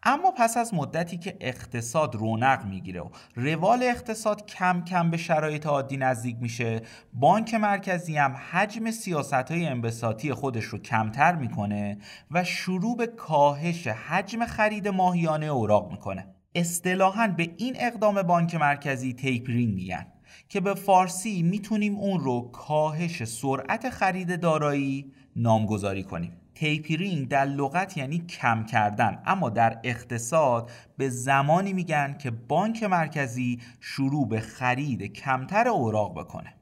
اما 0.08 0.30
پس 0.30 0.56
از 0.56 0.74
مدتی 0.74 1.18
که 1.18 1.36
اقتصاد 1.40 2.14
رونق 2.14 2.64
می‌گیره 2.64 3.00
و 3.00 3.08
روال 3.34 3.82
اقتصاد 3.82 4.46
کم 4.46 4.84
کم 4.84 5.10
به 5.10 5.16
شرایط 5.16 5.66
عادی 5.66 5.96
نزدیک 5.96 6.36
میشه 6.40 6.82
بانک 7.12 7.54
مرکزی 7.54 8.16
هم 8.16 8.36
حجم 8.50 8.90
سیاست 8.90 9.32
های 9.32 9.66
انبساطی 9.66 10.32
خودش 10.32 10.64
رو 10.64 10.78
کمتر 10.78 11.34
می‌کنه 11.34 11.98
و 12.30 12.44
شروع 12.44 12.96
به 12.96 13.06
کاهش 13.06 13.86
حجم 13.86 14.46
خرید 14.46 14.88
ماهیانه 14.88 15.46
اوراق 15.46 15.90
می‌کنه. 15.90 16.26
اصطلاحا 16.54 17.34
به 17.36 17.50
این 17.56 17.76
اقدام 17.78 18.22
بانک 18.22 18.54
مرکزی 18.54 19.12
تیپرینگ 19.12 19.74
میگن 19.74 20.06
که 20.48 20.60
به 20.60 20.74
فارسی 20.74 21.42
می‌تونیم 21.42 21.96
اون 21.96 22.20
رو 22.20 22.50
کاهش 22.52 23.24
سرعت 23.24 23.90
خرید 23.90 24.40
دارایی 24.40 25.12
نامگذاری 25.36 26.02
کنیم. 26.02 26.45
تیپرینگ 26.56 27.28
در 27.28 27.44
لغت 27.44 27.96
یعنی 27.96 28.18
کم 28.18 28.64
کردن. 28.64 29.22
اما 29.26 29.50
در 29.50 29.80
اقتصاد 29.84 30.70
به 30.96 31.08
زمانی 31.08 31.72
میگن 31.72 32.16
که 32.18 32.30
بانک 32.30 32.82
مرکزی 32.82 33.60
شروع 33.80 34.28
به 34.28 34.40
خرید 34.40 35.02
کمتر 35.02 35.68
اوراق 35.68 36.18
بکنه. 36.18 36.54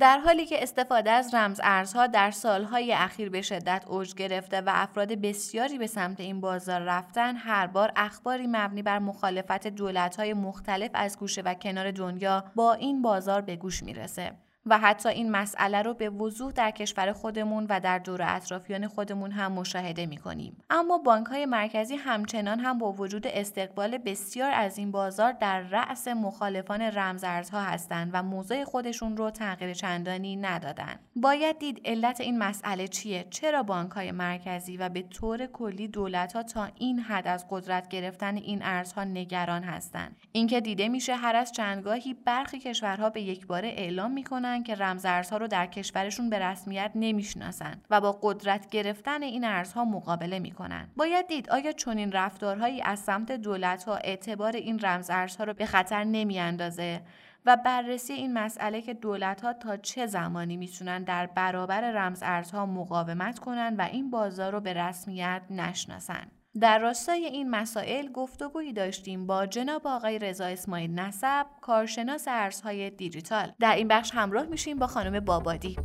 در 0.00 0.18
حالی 0.18 0.46
که 0.46 0.62
استفاده 0.62 1.10
از 1.10 1.34
رمز 1.34 1.60
ارزها 1.62 2.06
در 2.06 2.30
سالهای 2.30 2.92
اخیر 2.92 3.30
به 3.30 3.42
شدت 3.42 3.84
اوج 3.86 4.14
گرفته 4.14 4.60
و 4.60 4.70
افراد 4.74 5.08
بسیاری 5.12 5.78
به 5.78 5.86
سمت 5.86 6.20
این 6.20 6.40
بازار 6.40 6.80
رفتن 6.80 7.36
هر 7.36 7.66
بار 7.66 7.92
اخباری 7.96 8.46
مبنی 8.46 8.82
بر 8.82 8.98
مخالفت 8.98 9.66
دولتهای 9.66 10.34
مختلف 10.34 10.90
از 10.94 11.18
گوشه 11.18 11.42
و 11.42 11.54
کنار 11.54 11.90
دنیا 11.90 12.44
با 12.54 12.72
این 12.72 13.02
بازار 13.02 13.40
به 13.40 13.56
گوش 13.56 13.82
می‌رسه. 13.82 14.43
و 14.66 14.78
حتی 14.78 15.08
این 15.08 15.30
مسئله 15.30 15.82
رو 15.82 15.94
به 15.94 16.10
وضوح 16.10 16.52
در 16.52 16.70
کشور 16.70 17.12
خودمون 17.12 17.66
و 17.68 17.80
در 17.80 17.98
دور 17.98 18.22
اطرافیان 18.22 18.86
خودمون 18.86 19.30
هم 19.30 19.52
مشاهده 19.52 20.06
می 20.06 20.16
کنیم. 20.16 20.56
اما 20.70 20.98
بانک 20.98 21.26
های 21.26 21.46
مرکزی 21.46 21.96
همچنان 21.96 22.60
هم 22.60 22.78
با 22.78 22.92
وجود 22.92 23.26
استقبال 23.26 23.98
بسیار 23.98 24.52
از 24.54 24.78
این 24.78 24.90
بازار 24.90 25.32
در 25.32 25.60
رأس 25.60 26.08
مخالفان 26.08 26.82
رمزارزها 26.82 27.60
هستند 27.60 28.10
و 28.12 28.22
موضع 28.22 28.64
خودشون 28.64 29.16
رو 29.16 29.30
تغییر 29.30 29.74
چندانی 29.74 30.36
ندادن. 30.36 30.94
باید 31.16 31.58
دید 31.58 31.80
علت 31.84 32.20
این 32.20 32.38
مسئله 32.38 32.88
چیه؟ 32.88 33.26
چرا 33.30 33.62
بانک 33.62 33.90
های 33.90 34.12
مرکزی 34.12 34.76
و 34.76 34.88
به 34.88 35.02
طور 35.02 35.46
کلی 35.46 35.88
دولت 35.88 36.32
ها 36.32 36.42
تا 36.42 36.68
این 36.74 36.98
حد 36.98 37.28
از 37.28 37.46
قدرت 37.50 37.88
گرفتن 37.88 38.36
این 38.36 38.62
ارزها 38.62 39.04
نگران 39.04 39.62
هستند؟ 39.62 40.16
اینکه 40.32 40.60
دیده 40.60 40.88
میشه 40.88 41.16
هر 41.16 41.36
از 41.36 41.52
چندگاهی 41.52 42.14
برخی 42.14 42.58
کشورها 42.58 43.10
به 43.10 43.22
یک 43.22 43.46
بار 43.46 43.64
اعلام 43.64 44.10
می‌کنن 44.10 44.53
که 44.62 44.74
رمزارزها 44.74 45.36
رو 45.36 45.46
در 45.46 45.66
کشورشون 45.66 46.30
به 46.30 46.38
رسمیت 46.38 46.90
نمی‌شناسن 46.94 47.82
و 47.90 48.00
با 48.00 48.18
قدرت 48.22 48.70
گرفتن 48.70 49.22
این 49.22 49.44
ارزها 49.44 49.84
مقابله 49.84 50.38
می‌کنن 50.38 50.88
باید 50.96 51.26
دید 51.26 51.50
آیا 51.50 51.72
چنین 51.72 52.12
رفتارهایی 52.12 52.82
از 52.82 52.98
سمت 52.98 53.32
دولت 53.32 53.84
ها 53.84 53.96
اعتبار 53.96 54.52
این 54.52 54.80
رمزارزها 54.82 55.44
رو 55.44 55.54
به 55.54 55.66
خطر 55.66 56.04
نمیاندازه 56.04 57.00
و 57.46 57.56
بررسی 57.56 58.12
این 58.12 58.32
مسئله 58.32 58.82
که 58.82 58.94
دولت 58.94 59.40
ها 59.40 59.52
تا 59.52 59.76
چه 59.76 60.06
زمانی 60.06 60.56
می‌تونن 60.56 61.04
در 61.04 61.26
برابر 61.26 61.90
رمز 61.90 62.22
ارزها 62.22 62.66
مقاومت 62.66 63.38
کنن 63.38 63.76
و 63.78 63.88
این 63.92 64.10
بازار 64.10 64.52
رو 64.52 64.60
به 64.60 64.72
رسمیت 64.72 65.42
نشناسن. 65.50 66.26
در 66.60 66.78
راستای 66.78 67.24
این 67.24 67.50
مسائل 67.50 68.08
گفتگویی 68.12 68.72
داشتیم 68.72 69.26
با 69.26 69.46
جناب 69.46 69.86
آقای 69.86 70.18
رضا 70.18 70.44
اسماعیل 70.44 70.90
نسب 70.90 71.46
کارشناس 71.60 72.24
ارزهای 72.28 72.90
دیجیتال. 72.90 73.52
در 73.60 73.76
این 73.76 73.88
بخش 73.88 74.10
همراه 74.14 74.46
میشیم 74.46 74.78
با 74.78 74.86
خانم 74.86 75.20
بابادی. 75.20 75.76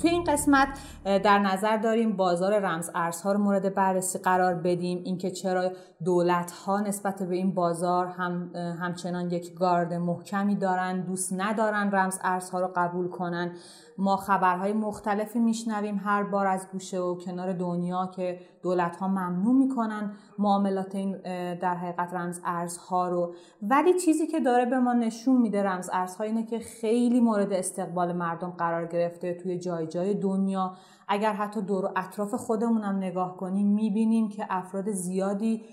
توی 0.00 0.10
این 0.10 0.24
قسمت 0.24 0.68
در 1.04 1.38
نظر 1.38 1.76
داریم 1.76 2.16
بازار 2.16 2.58
رمز 2.58 2.90
ارزها 2.94 3.32
رو 3.32 3.38
مورد 3.38 3.74
بررسی 3.74 4.18
قرار 4.18 4.54
بدیم. 4.54 5.02
اینکه 5.04 5.30
چرا 5.30 5.70
دولت 6.04 6.50
ها 6.50 6.80
نسبت 6.80 7.22
به 7.22 7.36
این 7.36 7.54
بازار 7.54 8.06
هم 8.06 8.50
همچنان 8.54 9.30
یک 9.30 9.54
گارد 9.54 9.94
محکمی 9.94 10.54
دارن 10.54 11.00
دوست 11.00 11.32
ندارن 11.36 11.90
رمز 11.90 12.18
ارزها 12.24 12.60
رو 12.60 12.70
قبول 12.76 13.08
کنن. 13.08 13.52
ما 13.98 14.16
خبرهای 14.16 14.72
مختلفی 14.72 15.38
میشنویم 15.38 16.00
هر 16.04 16.22
بار 16.22 16.46
از 16.46 16.68
گوشه 16.72 16.98
و 16.98 17.14
کنار 17.14 17.52
دنیا 17.52 18.10
که 18.16 18.38
دولت 18.62 18.96
ها 18.96 19.08
ممنوع 19.08 19.54
می‌کنن 19.54 20.12
معاملات 20.38 20.94
این 20.94 21.16
در 21.54 21.74
حقیقت 21.74 22.14
رمز 22.14 22.40
ارزها 22.44 23.08
رو. 23.08 23.34
ولی 23.62 23.94
چیزی 23.94 24.26
که 24.26 24.40
داره 24.40 24.64
به 24.66 24.78
ما 24.78 24.92
نشون 24.92 25.36
میده 25.36 25.62
رمز 25.62 25.90
ارزها 25.92 26.24
اینه 26.24 26.46
که 26.46 26.58
خیلی 26.58 27.20
مورد 27.20 27.52
استقبال 27.52 28.12
مردم 28.12 28.50
قرار 28.50 28.86
گرفته 28.86 29.34
توی 29.34 29.58
جای 29.58 29.86
جای 29.90 30.14
دنیا. 30.14 30.72
اگر 31.08 31.32
حتی 31.32 31.62
دور 31.62 31.92
اطراف 31.96 32.34
خودمون 32.34 32.82
هم 32.82 32.96
نگاه 32.96 33.36
کنیم 33.36 33.66
می‌بینیم 33.66 34.28
که 34.28 34.46
افراد 34.50 34.90
زیادی 34.90 35.64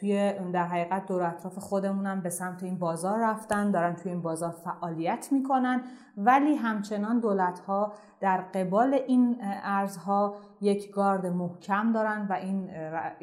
توی 0.00 0.32
در 0.52 0.66
حقیقت 0.66 1.06
دور 1.06 1.22
اطراف 1.22 1.58
خودمونم 1.58 2.20
به 2.20 2.30
سمت 2.30 2.62
این 2.62 2.78
بازار 2.78 3.18
رفتن 3.18 3.70
دارن 3.70 3.96
توی 3.96 4.12
این 4.12 4.22
بازار 4.22 4.50
فعالیت 4.50 5.28
می‌کنن. 5.32 5.82
ولی 6.16 6.54
همچنان 6.54 7.20
دولت 7.20 7.58
ها 7.58 7.92
در 8.20 8.40
قبال 8.40 8.94
این 8.94 9.38
ارزها 9.62 10.34
یک 10.60 10.90
گارد 10.90 11.26
محکم 11.26 11.92
دارن 11.92 12.26
و 12.30 12.32
این 12.32 12.70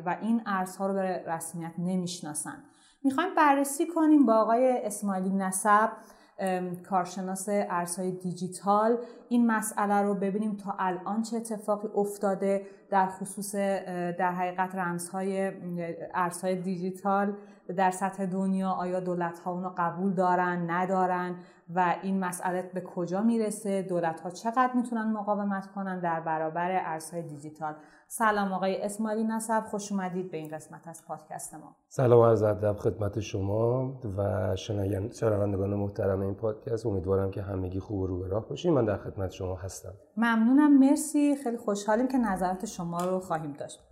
و 0.05 0.17
این 0.21 0.41
ارزها 0.45 0.87
رو 0.87 0.93
به 0.93 1.23
رسمیت 1.27 1.73
نمی‌شناسن. 1.77 2.63
می‌خوایم 3.03 3.35
بررسی 3.37 3.87
کنیم 3.87 4.25
با 4.25 4.35
آقای 4.35 4.81
اسماعیلی 4.85 5.29
نسب. 5.29 5.89
کارشناس 6.89 7.45
ارزهای 7.49 8.11
دیجیتال. 8.11 8.97
این 9.29 9.47
مسئله 9.47 10.01
رو 10.01 10.15
ببینیم 10.15 10.55
تا 10.55 10.75
الان 10.79 11.21
چه 11.21 11.37
اتفاقی 11.37 11.87
افتاده 11.95 12.65
در 12.89 13.07
خصوص 13.07 13.55
در 14.19 14.31
حقیقت 14.31 14.75
رمزهای 14.75 15.51
ارزهای 16.13 16.55
دیجیتال. 16.55 17.33
در 17.77 17.91
سطح 17.91 18.25
دنیا 18.25 18.69
آیا 18.69 18.99
دولت 18.99 19.39
ها 19.39 19.51
اونو 19.51 19.69
قبول 19.77 20.13
دارن 20.13 20.69
ندارن؟ 20.69 21.35
و 21.75 21.95
این 22.03 22.19
مسئله 22.19 22.71
به 22.73 22.81
کجا 22.81 23.21
می‌رسه؟ 23.21 23.81
دولت 23.81 24.21
ها 24.21 24.29
چقدر 24.29 24.71
می‌تونن 24.75 25.11
مقاومت 25.11 25.67
کنن 25.67 25.99
در 25.99 26.19
برابر 26.19 26.71
ارزهای 26.71 27.23
دیجیتال؟ 27.23 27.73
سلام 28.07 28.53
آقای 28.53 28.81
اسماعیلی 28.81 29.23
نسب 29.23 29.63
خوش 29.65 29.91
اومدید 29.91 30.31
به 30.31 30.37
این 30.37 30.47
قسمت 30.47 30.87
از 30.87 31.05
پادکست 31.07 31.53
ما. 31.53 31.75
سلام 31.87 32.19
از 32.19 32.43
ادب 32.43 32.77
خدمت 32.77 33.19
شما 33.19 33.93
و 34.17 34.55
شنوندگان 35.11 35.73
محترم 35.73 36.21
این 36.21 36.35
پادکست. 36.35 36.85
امیدوارم 36.85 37.31
که 37.31 37.41
همگی 37.41 37.79
خوب 37.79 37.99
و 37.99 38.07
رو 38.07 38.19
به 38.19 38.27
راه 38.27 38.49
باشیم 38.49 38.73
من 38.73 38.85
در 38.85 38.97
خدمت 38.97 39.31
شما 39.31 39.55
هستم. 39.55 39.93
ممنونم. 40.17 40.79
مرسی. 40.79 41.35
خیلی 41.35 41.57
خوشحالیم 41.57 42.07
که 42.07 42.17
نظرات 42.17 42.65
شما 42.65 43.05
رو 43.05 43.19
خواهیم 43.19 43.53
داشت. 43.53 43.88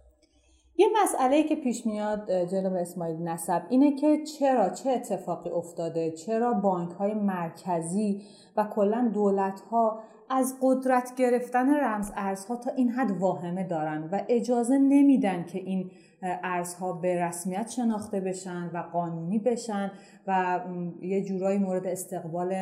یه 0.80 0.88
مسئله 1.04 1.44
که 1.44 1.56
پیش 1.56 1.86
میاد 1.86 2.44
جناب 2.44 2.74
اسماعیل 2.74 3.18
نسب 3.18 3.62
اینه 3.70 3.96
که 3.96 4.24
چرا 4.24 4.70
چه 4.70 4.90
اتفاقی 4.90 5.50
افتاده؟ 5.50 6.12
چرا 6.12 6.54
بانک 6.54 6.92
های 6.92 7.14
مرکزی 7.14 8.22
و 8.58 8.64
کلا 8.64 9.12
دولت 9.14 9.60
ها 9.60 10.00
از 10.30 10.56
قدرت 10.62 11.14
گرفتن 11.18 11.76
رمز 11.80 12.12
ارزها 12.16 12.56
تا 12.56 12.72
این 12.72 12.90
حد 12.90 13.12
واهمه 13.20 13.64
دارن 13.64 14.10
و 14.12 14.22
اجازه 14.30 14.78
نمیدن 14.78 15.46
که 15.46 15.60
این 15.60 15.92
ارزها 16.22 16.94
به 16.94 17.26
رسمیت 17.26 17.70
شناخته 17.70 18.20
بشن 18.20 18.72
و 18.74 18.78
قانونی 18.78 19.40
بشن 19.40 19.92
و 20.28 20.60
یه 21.02 21.24
جورایی 21.24 21.60
مورد 21.60 21.88
استقبال 21.88 22.54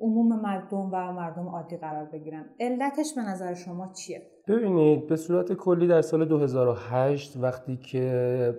عموم 0.00 0.40
مردم 0.40 0.90
و 0.92 1.12
مردم 1.12 1.48
عادی 1.48 1.76
قرار 1.76 2.04
بگیرن 2.04 2.44
علتش 2.60 3.14
به 3.16 3.22
نظر 3.22 3.54
شما 3.54 3.92
چیه؟ 3.92 4.22
ببینید 4.48 5.06
به 5.06 5.16
صورت 5.16 5.52
کلی 5.52 5.86
در 5.86 6.02
سال 6.02 6.24
2008 6.24 7.36
وقتی 7.36 7.76
که 7.76 8.54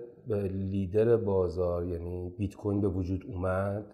لیدر 0.52 1.18
بازار 1.18 1.86
یعنی 1.86 2.30
بیت 2.38 2.56
کوین 2.56 2.82
به 2.82 2.88
وجود 2.88 3.26
اومد 3.28 3.86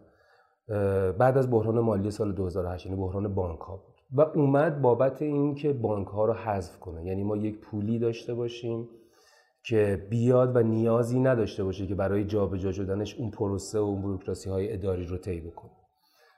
بعد 1.17 1.37
از 1.37 1.51
بحران 1.51 1.79
مالی 1.79 2.11
سال 2.11 2.33
2008 2.33 2.85
یعنی 2.85 2.97
بحران 2.97 3.35
بانک 3.35 3.59
ها 3.59 3.86
و 4.11 4.21
اومد 4.21 4.81
بابت 4.81 5.21
اینکه 5.21 5.73
بانک 5.73 6.07
ها 6.07 6.25
رو 6.25 6.33
حذف 6.33 6.79
کنه. 6.79 7.05
یعنی 7.05 7.23
ما 7.23 7.37
یک 7.37 7.59
پولی 7.59 7.99
داشته 7.99 8.33
باشیم 8.33 8.89
که 9.63 10.07
بیاد 10.09 10.55
و 10.55 10.59
نیازی 10.59 11.19
نداشته 11.19 11.63
باشه 11.63 11.87
که 11.87 11.95
برای 11.95 12.25
جابجا 12.25 12.71
شدنش 12.71 13.15
اون 13.15 13.31
پروسه 13.31 13.79
و 13.79 13.83
اون 13.83 14.01
بروکراسی 14.01 14.49
های 14.49 14.73
اداری 14.73 15.05
رو 15.05 15.17
طی 15.17 15.41
بکنه. 15.41 15.71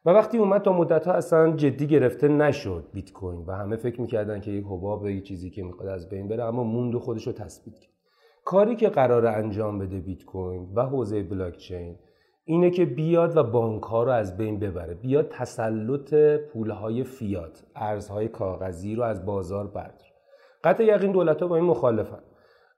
و 0.06 0.10
وقتی 0.10 0.38
اومد 0.38 0.62
تا 0.62 0.74
مدت 0.74 1.08
ها 1.08 1.14
اصلا 1.14 1.52
جدی 1.56 1.88
گرفته 1.88 2.28
نشد 2.28 2.90
بیت 2.94 3.12
کوین 3.12 3.46
و 3.46 3.52
همه 3.52 3.76
فکر 3.76 4.02
می‌کردن 4.02 4.40
که 4.40 4.52
یک 4.52 4.66
حباب 4.66 5.08
یه 5.08 5.22
چیزی 5.22 5.50
که 5.50 5.64
می‌خواد 5.64 5.90
از 5.90 6.10
بین 6.10 6.28
بره 6.28 6.44
اما 6.44 6.64
موند 6.64 6.96
خودش 6.96 7.28
رو 7.28 7.34
تثبیت 7.34 7.80
کرد. 7.80 7.94
کاری 8.46 8.76
که 8.76 8.90
قرار 8.90 9.26
انجام 9.26 9.80
بده 9.80 10.00
بیت 10.00 10.26
کوین 10.26 10.70
و 10.76 10.86
حوزه 10.86 11.24
بلاک 11.24 11.58
چین 11.58 11.96
اینه 12.50 12.70
که 12.70 12.86
بیاد 12.86 13.38
و 13.38 13.44
بانک 13.44 13.84
ها 13.84 14.04
رو 14.04 14.12
از 14.12 14.38
بین 14.38 14.60
ببره. 14.60 14.94
بیاد 14.94 15.30
تسلط 15.30 16.14
پول 16.54 16.70
های 16.70 17.04
فیات 17.04 17.64
ارزهای 17.76 18.28
کاغذی 18.28 18.96
رو 18.96 19.04
از 19.04 19.26
بازار 19.26 19.68
برداره 19.68 20.14
قطع 20.64 20.84
یقین 20.84 21.12
دولت 21.12 21.42
ها 21.42 21.48
با 21.48 21.56
این 21.56 21.66
مخالفن. 21.66 22.20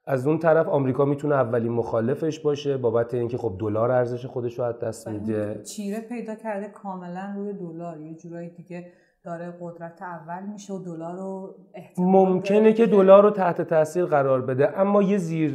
از 0.06 0.26
اون 0.26 0.38
طرف 0.38 0.68
آمریکا 0.68 1.04
می‌تونه 1.04 1.34
اولین 1.34 1.72
مخالفش 1.72 2.40
باشه 2.40 2.76
بابت 2.76 3.14
اینکه 3.14 3.38
خب 3.38 3.56
دلار 3.60 3.90
ارزش 3.90 4.26
خودش 4.26 4.58
رو 4.58 4.64
از 4.64 4.78
دست 4.78 5.08
میده. 5.08 5.62
چیره 5.62 6.00
پیدا 6.00 6.34
کرده 6.34 6.68
کاملا 6.68 7.34
روی 7.36 7.52
دلار. 7.52 8.00
یه 8.00 8.14
جورایی 8.14 8.50
دیگه 8.50 8.92
داره 9.24 9.54
قدرت 9.60 10.02
اول 10.02 10.52
میشه 10.52 10.72
و 10.72 10.78
دلار 10.78 11.16
رو 11.16 11.54
ممکنه 11.98 12.72
که 12.72 12.86
دلار 12.86 13.22
رو 13.22 13.30
تحت 13.30 13.62
تاثیر 13.62 14.04
قرار 14.04 14.42
بده 14.42 14.80
اما 14.80 15.02
یه 15.02 15.18
زیر 15.18 15.52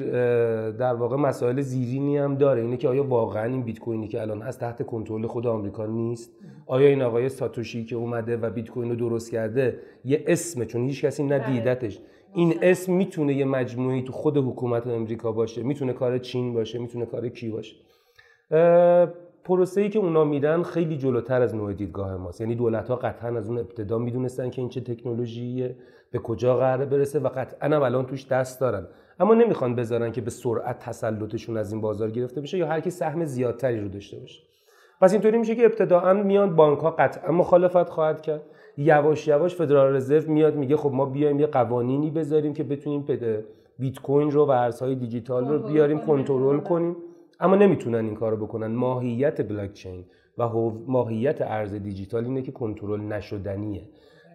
در 0.71 0.93
واقع 0.93 1.15
مسائل 1.15 1.61
زیرینی 1.61 2.17
هم 2.17 2.35
داره. 2.35 2.61
اینه 2.61 2.77
که 2.77 2.87
آیا 2.87 3.03
واقعا 3.03 3.43
این 3.43 3.63
بیت 3.63 3.79
کوینی 3.79 4.07
که 4.07 4.21
الان 4.21 4.41
هست 4.41 4.59
تحت 4.59 4.85
کنترل 4.85 5.27
خود 5.27 5.47
آمریکا 5.47 5.85
نیست؟ 5.85 6.31
آیا 6.67 6.87
این 6.87 7.01
آقای 7.01 7.29
ساتوشی 7.29 7.85
که 7.85 7.95
اومده 7.95 8.37
و 8.37 8.49
بیت 8.49 8.69
کوین 8.69 8.89
رو 8.89 8.95
درست 8.95 9.31
کرده 9.31 9.79
یه 10.05 10.23
اسمه؟ 10.27 10.65
چون 10.65 10.85
هیچ 10.85 11.05
کسی 11.05 11.23
ندیدتش. 11.23 11.99
این 12.33 12.53
اسم 12.61 12.93
می‌تونه 12.93 13.33
یه 13.33 13.45
مجموعی 13.45 14.03
تو 14.03 14.13
خود 14.13 14.37
حکومت 14.37 14.87
امریکا 14.87 15.31
باشه 15.31 15.63
می‌تونه 15.63 15.93
کار 15.93 16.17
چین 16.17 16.53
باشه 16.53 16.79
می‌تونه 16.79 17.05
کار 17.05 17.29
کی 17.29 17.49
باشه. 17.49 17.75
پروسه 19.47 19.81
ای 19.81 19.89
که 19.89 19.99
اونا 19.99 20.23
میدن 20.23 20.63
خیلی 20.63 20.97
جلوتر 20.97 21.41
از 21.41 21.55
نوع 21.55 21.73
دیدگاه 21.73 22.17
ماست. 22.17 22.41
یعنی 22.41 22.55
دولت 22.55 22.89
ها 22.89 22.95
قطعا 22.95 23.37
از 23.37 23.49
اون 23.49 23.57
ابتدا 23.57 23.97
می‌دونستن 23.97 24.49
که 24.49 24.61
این 24.61 24.69
چه 24.69 24.81
تکنولوژیه 24.81 25.75
به 26.11 26.19
کجا 26.19 26.57
قراره 26.57 26.85
برسه 26.85 27.19
و 27.19 27.27
قطعا 27.27 27.75
هم 27.75 27.81
الان 27.81 28.05
توش 28.05 28.27
دست 28.27 28.61
دارن. 28.61 28.87
اما 29.19 29.33
نمی‌خوان 29.33 29.75
بذارن 29.75 30.11
که 30.11 30.21
به 30.21 30.29
سرعت 30.29 30.79
تسلطشون 30.79 31.57
از 31.57 31.71
این 31.71 31.81
بازار 31.81 32.11
گرفته 32.11 32.41
بشه 32.41 32.57
یا 32.57 32.67
هر 32.67 32.79
کی 32.79 32.89
سهم 32.89 33.25
زیادتری 33.25 33.79
رو 33.79 33.87
داشته 33.87 34.19
باشه. 34.19 34.43
پس 35.01 35.13
اینطوری 35.13 35.37
میشه 35.37 35.55
که 35.55 35.65
ابتداعا 35.65 36.13
میان 36.13 36.55
بانک 36.55 36.79
ها 36.79 36.91
قطعا 36.91 37.31
مخالفت 37.31 37.89
خواهد 37.89 38.21
کرد. 38.21 38.41
یواش 38.77 39.27
یواش 39.27 39.55
فدرال 39.55 39.95
رزرو 39.95 40.31
میاد 40.31 40.55
میگه 40.55 40.77
خب 40.77 40.91
ما 40.91 41.05
بیایم 41.05 41.39
یه 41.39 41.47
قوانینی 41.47 42.11
بذاریم 42.11 42.53
که 42.53 42.63
بتونیم 42.63 43.05
بیت 43.79 43.99
کوین 43.99 44.31
رو 44.31 44.45
و 44.45 44.49
ارزهای 44.49 44.95
دیجیتال 44.95 45.47
رو 45.47 45.59
بیاریم 45.59 45.99
کنترل 45.99 46.59
کنیم. 46.59 46.95
اما 47.39 47.55
نمی‌تونن 47.55 48.05
این 48.05 48.15
کارو 48.15 48.37
بکنن. 48.37 48.67
ماهیت 48.67 49.47
بلاک 49.47 49.73
چین 49.73 50.05
و 50.37 50.49
ماهیت 50.87 51.41
ارز 51.41 51.73
دیجیتال 51.73 52.25
اینه 52.25 52.41
که 52.41 52.51
کنترل 52.51 53.01
نشدنیه. 53.01 53.81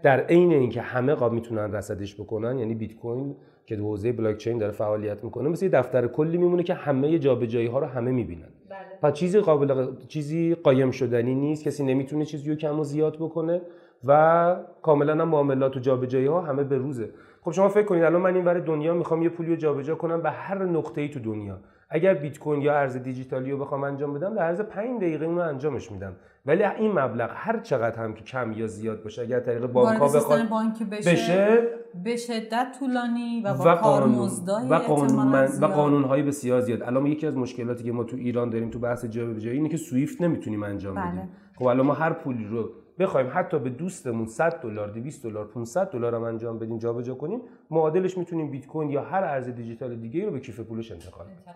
در 0.02 0.20
عین 0.20 0.52
اینکه 0.52 0.80
همه 0.80 1.14
قاب 1.14 1.32
می‌تونن 1.32 1.72
رصدش 1.72 2.14
بکنن 2.14 2.58
یعنی 2.58 2.74
بیت 2.74 2.96
کوین 2.96 3.36
که 3.66 3.76
حوزه 3.76 4.12
بلاک 4.12 4.36
چین 4.36 4.58
داره 4.58 4.72
فعالیت 4.72 5.24
می‌کنه 5.24 5.48
مثل 5.48 5.64
یه 5.64 5.70
دفتر 5.70 6.06
کلی 6.06 6.38
میمونه 6.38 6.62
که 6.62 6.74
همه 6.74 7.18
جابجایی 7.18 7.66
ها 7.66 7.78
رو 7.78 7.86
همه 7.86 8.10
می‌بینن. 8.10 8.48
بله. 8.68 8.78
پس 9.02 9.12
چیزی 9.12 9.40
قابل 9.40 9.86
چیزی 10.08 10.54
قایم 10.54 10.90
شدنی 10.90 11.34
نیست. 11.34 11.64
کسی 11.64 11.84
نمی‌تونه 11.84 12.24
چیزی 12.24 12.50
رو 12.50 12.56
کم 12.56 12.80
و 12.80 12.84
زیاد 12.84 13.16
بکنه 13.16 13.60
و 14.04 14.56
کاملا 14.82 15.12
هم 15.12 15.28
معاملات 15.28 15.76
و 15.76 15.80
جابجایی 15.80 16.26
ها 16.26 16.40
همه 16.40 16.64
به 16.64 16.78
روزه. 16.78 17.10
خب 17.42 17.50
شما 17.50 17.68
فکر 17.68 17.86
کنید 17.86 18.02
الان 18.02 18.20
من 18.20 18.34
این 18.34 18.44
ور 18.44 18.58
دنیا 18.58 18.94
می‌خوام 18.94 19.22
یه 19.22 19.28
پولی 19.28 19.50
رو 19.50 19.56
جابجا 19.56 19.94
کنم 19.94 20.22
به 20.22 20.30
هر 20.30 20.64
نقطه 20.64 21.00
ای 21.00 21.08
تو 21.08 21.20
دنیا. 21.20 21.58
اگر 21.94 22.14
بیت 22.14 22.38
کوین 22.38 22.62
یا 22.62 22.74
ارز 22.74 22.96
دیجیتالی 22.96 23.50
رو 23.50 23.58
بخوام 23.58 23.84
انجام 23.84 24.14
بدم 24.14 24.34
در 24.34 24.42
عرض 24.42 24.60
5 24.60 25.00
دقیقه 25.00 25.26
اون 25.26 25.36
رو 25.36 25.42
انجامش 25.42 25.92
میدم. 25.92 26.16
ولی 26.46 26.64
این 26.64 26.92
مبلغ 26.98 27.30
هر 27.34 27.60
چقدر 27.60 28.02
هم 28.02 28.14
که 28.14 28.24
کم 28.24 28.52
یا 28.52 28.66
زیاد 28.66 29.02
باشه 29.02 29.22
اگر 29.22 29.40
طریق 29.40 29.66
بانک 29.66 29.98
ها 29.98 30.08
بخواد 30.08 30.48
بانکی 30.48 30.84
بشه, 30.84 31.12
بشه 31.12 31.62
به 32.04 32.16
شدت 32.16 32.66
طولانی 32.78 33.42
و 33.44 33.54
با 33.54 33.64
و 33.64 33.68
قانون 33.68 34.30
و 34.70 34.74
قانون 34.74 35.48
و 35.60 35.66
قانون 35.66 36.04
های 36.04 36.22
بسیار 36.22 36.60
زیاد. 36.60 36.82
الان 36.82 37.06
یکی 37.06 37.26
از 37.26 37.36
مشکلاتی 37.36 37.84
که 37.84 37.92
ما 37.92 38.04
تو 38.04 38.16
ایران 38.16 38.50
داریم 38.50 38.70
تو 38.70 38.78
بحث 38.78 39.04
جابجایی 39.04 39.56
اینه 39.56 39.68
که 39.68 39.76
سویفت 39.76 40.22
نمی‌تونیم 40.22 40.62
انجام 40.62 40.94
بله. 40.94 41.06
بدیم. 41.06 41.28
خب 41.56 41.66
الان 41.66 41.86
ما 41.86 41.94
هر 41.94 42.12
پولی 42.12 42.44
رو 42.44 42.70
بخوایم 42.98 43.30
حتی 43.34 43.58
به 43.58 43.70
دوستمون 43.70 44.26
100 44.26 44.60
دلار 44.62 44.88
200 44.88 45.22
دلار 45.22 45.44
500 45.44 45.90
دلار 45.90 46.14
هم 46.14 46.22
انجام 46.22 46.58
بدیم 46.58 46.78
جابجا 46.78 47.14
کنیم 47.14 47.40
معادلش 47.70 48.18
می‌تونیم 48.18 48.50
بیت 48.50 48.66
کوین 48.66 48.90
یا 48.90 49.02
هر 49.02 49.24
ارز 49.24 49.48
دیجیتال 49.48 49.96
دیگه 49.96 50.24
رو 50.24 50.30
به 50.30 50.40
کیف 50.40 50.60
پولش 50.60 50.92
انتقال 50.92 51.26
بدیم 51.26 51.54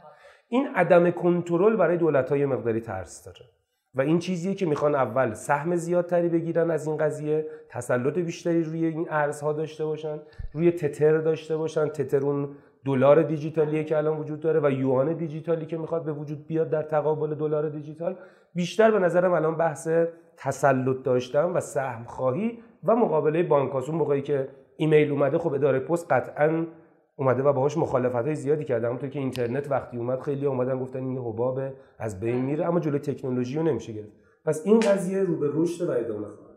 این 0.48 0.68
عدم 0.74 1.10
کنترل 1.10 1.76
برای 1.76 1.96
دولت 1.96 2.30
های 2.30 2.46
مقداری 2.46 2.80
ترس 2.80 3.24
داره. 3.24 3.50
و 3.94 4.00
این 4.00 4.18
چیزیه 4.18 4.54
که 4.54 4.66
می‌خوان 4.66 4.94
اول 4.94 5.32
سهم 5.32 5.76
زیادتری 5.76 6.28
بگیرن 6.28 6.70
از 6.70 6.86
این 6.86 6.96
قضیه 6.96 7.46
تسلط 7.68 8.18
بیشتری 8.18 8.62
روی 8.62 8.84
این 8.84 9.06
ارزها 9.10 9.52
داشته 9.52 9.84
باشن 9.84 10.18
روی 10.52 10.70
تتر 10.70 11.18
داشته 11.18 11.56
باشن. 11.56 11.88
تتر 11.88 12.20
اون 12.20 12.48
دلار 12.84 13.22
دیجیتالیه 13.22 13.84
که 13.84 13.96
الان 13.96 14.18
وجود 14.18 14.40
داره 14.40 14.60
و 14.60 14.70
یوان 14.70 15.12
دیجیتالی 15.12 15.66
که 15.66 15.78
می‌خواد 15.78 16.04
به 16.04 16.12
وجود 16.12 16.46
بیاد 16.46 16.70
در 16.70 16.82
تقابل 16.82 17.34
دلار 17.34 17.68
دیجیتال. 17.68 18.16
بیشتر 18.54 18.90
به 18.90 18.98
نظرم 18.98 19.32
الان 19.32 19.56
بحث 19.56 19.88
تسلط 20.36 21.02
داشتن 21.02 21.44
و 21.44 21.60
سهم 21.60 22.04
خواهی 22.04 22.58
و 22.84 22.96
مقابله 22.96 23.42
بانک 23.42 23.90
موقعی 23.90 24.22
که 24.22 24.48
ایمیل 24.76 25.10
اومده 25.10 25.38
خب 25.38 25.52
اداره 25.52 25.78
پست 25.78 26.12
قطعا 26.12 26.66
اومده 27.16 27.42
و 27.42 27.52
باهاش 27.52 27.78
مخالفت 27.78 28.14
های 28.14 28.34
زیادی 28.34 28.64
کرده. 28.64 28.86
همونطور 28.86 29.08
که 29.08 29.18
اینترنت 29.18 29.70
وقتی 29.70 29.96
اومد 29.96 30.20
خیلی 30.20 30.46
اومدن 30.46 30.80
گفتن 30.80 30.98
این 30.98 31.18
حباب 31.18 31.60
از 31.98 32.20
بین 32.20 32.44
میره 32.44 32.66
اما 32.66 32.80
جلوی 32.80 32.98
تکنولوژی 32.98 33.56
رو 33.56 33.62
نمیشه 33.62 33.92
گرفت. 33.92 34.12
پس 34.44 34.62
این 34.64 34.80
قضیه 34.80 35.22
رو 35.22 35.36
به 35.36 35.50
رشد 35.54 35.88
و 35.88 35.90
ادامه 35.90 36.26
خواهد 36.26 36.56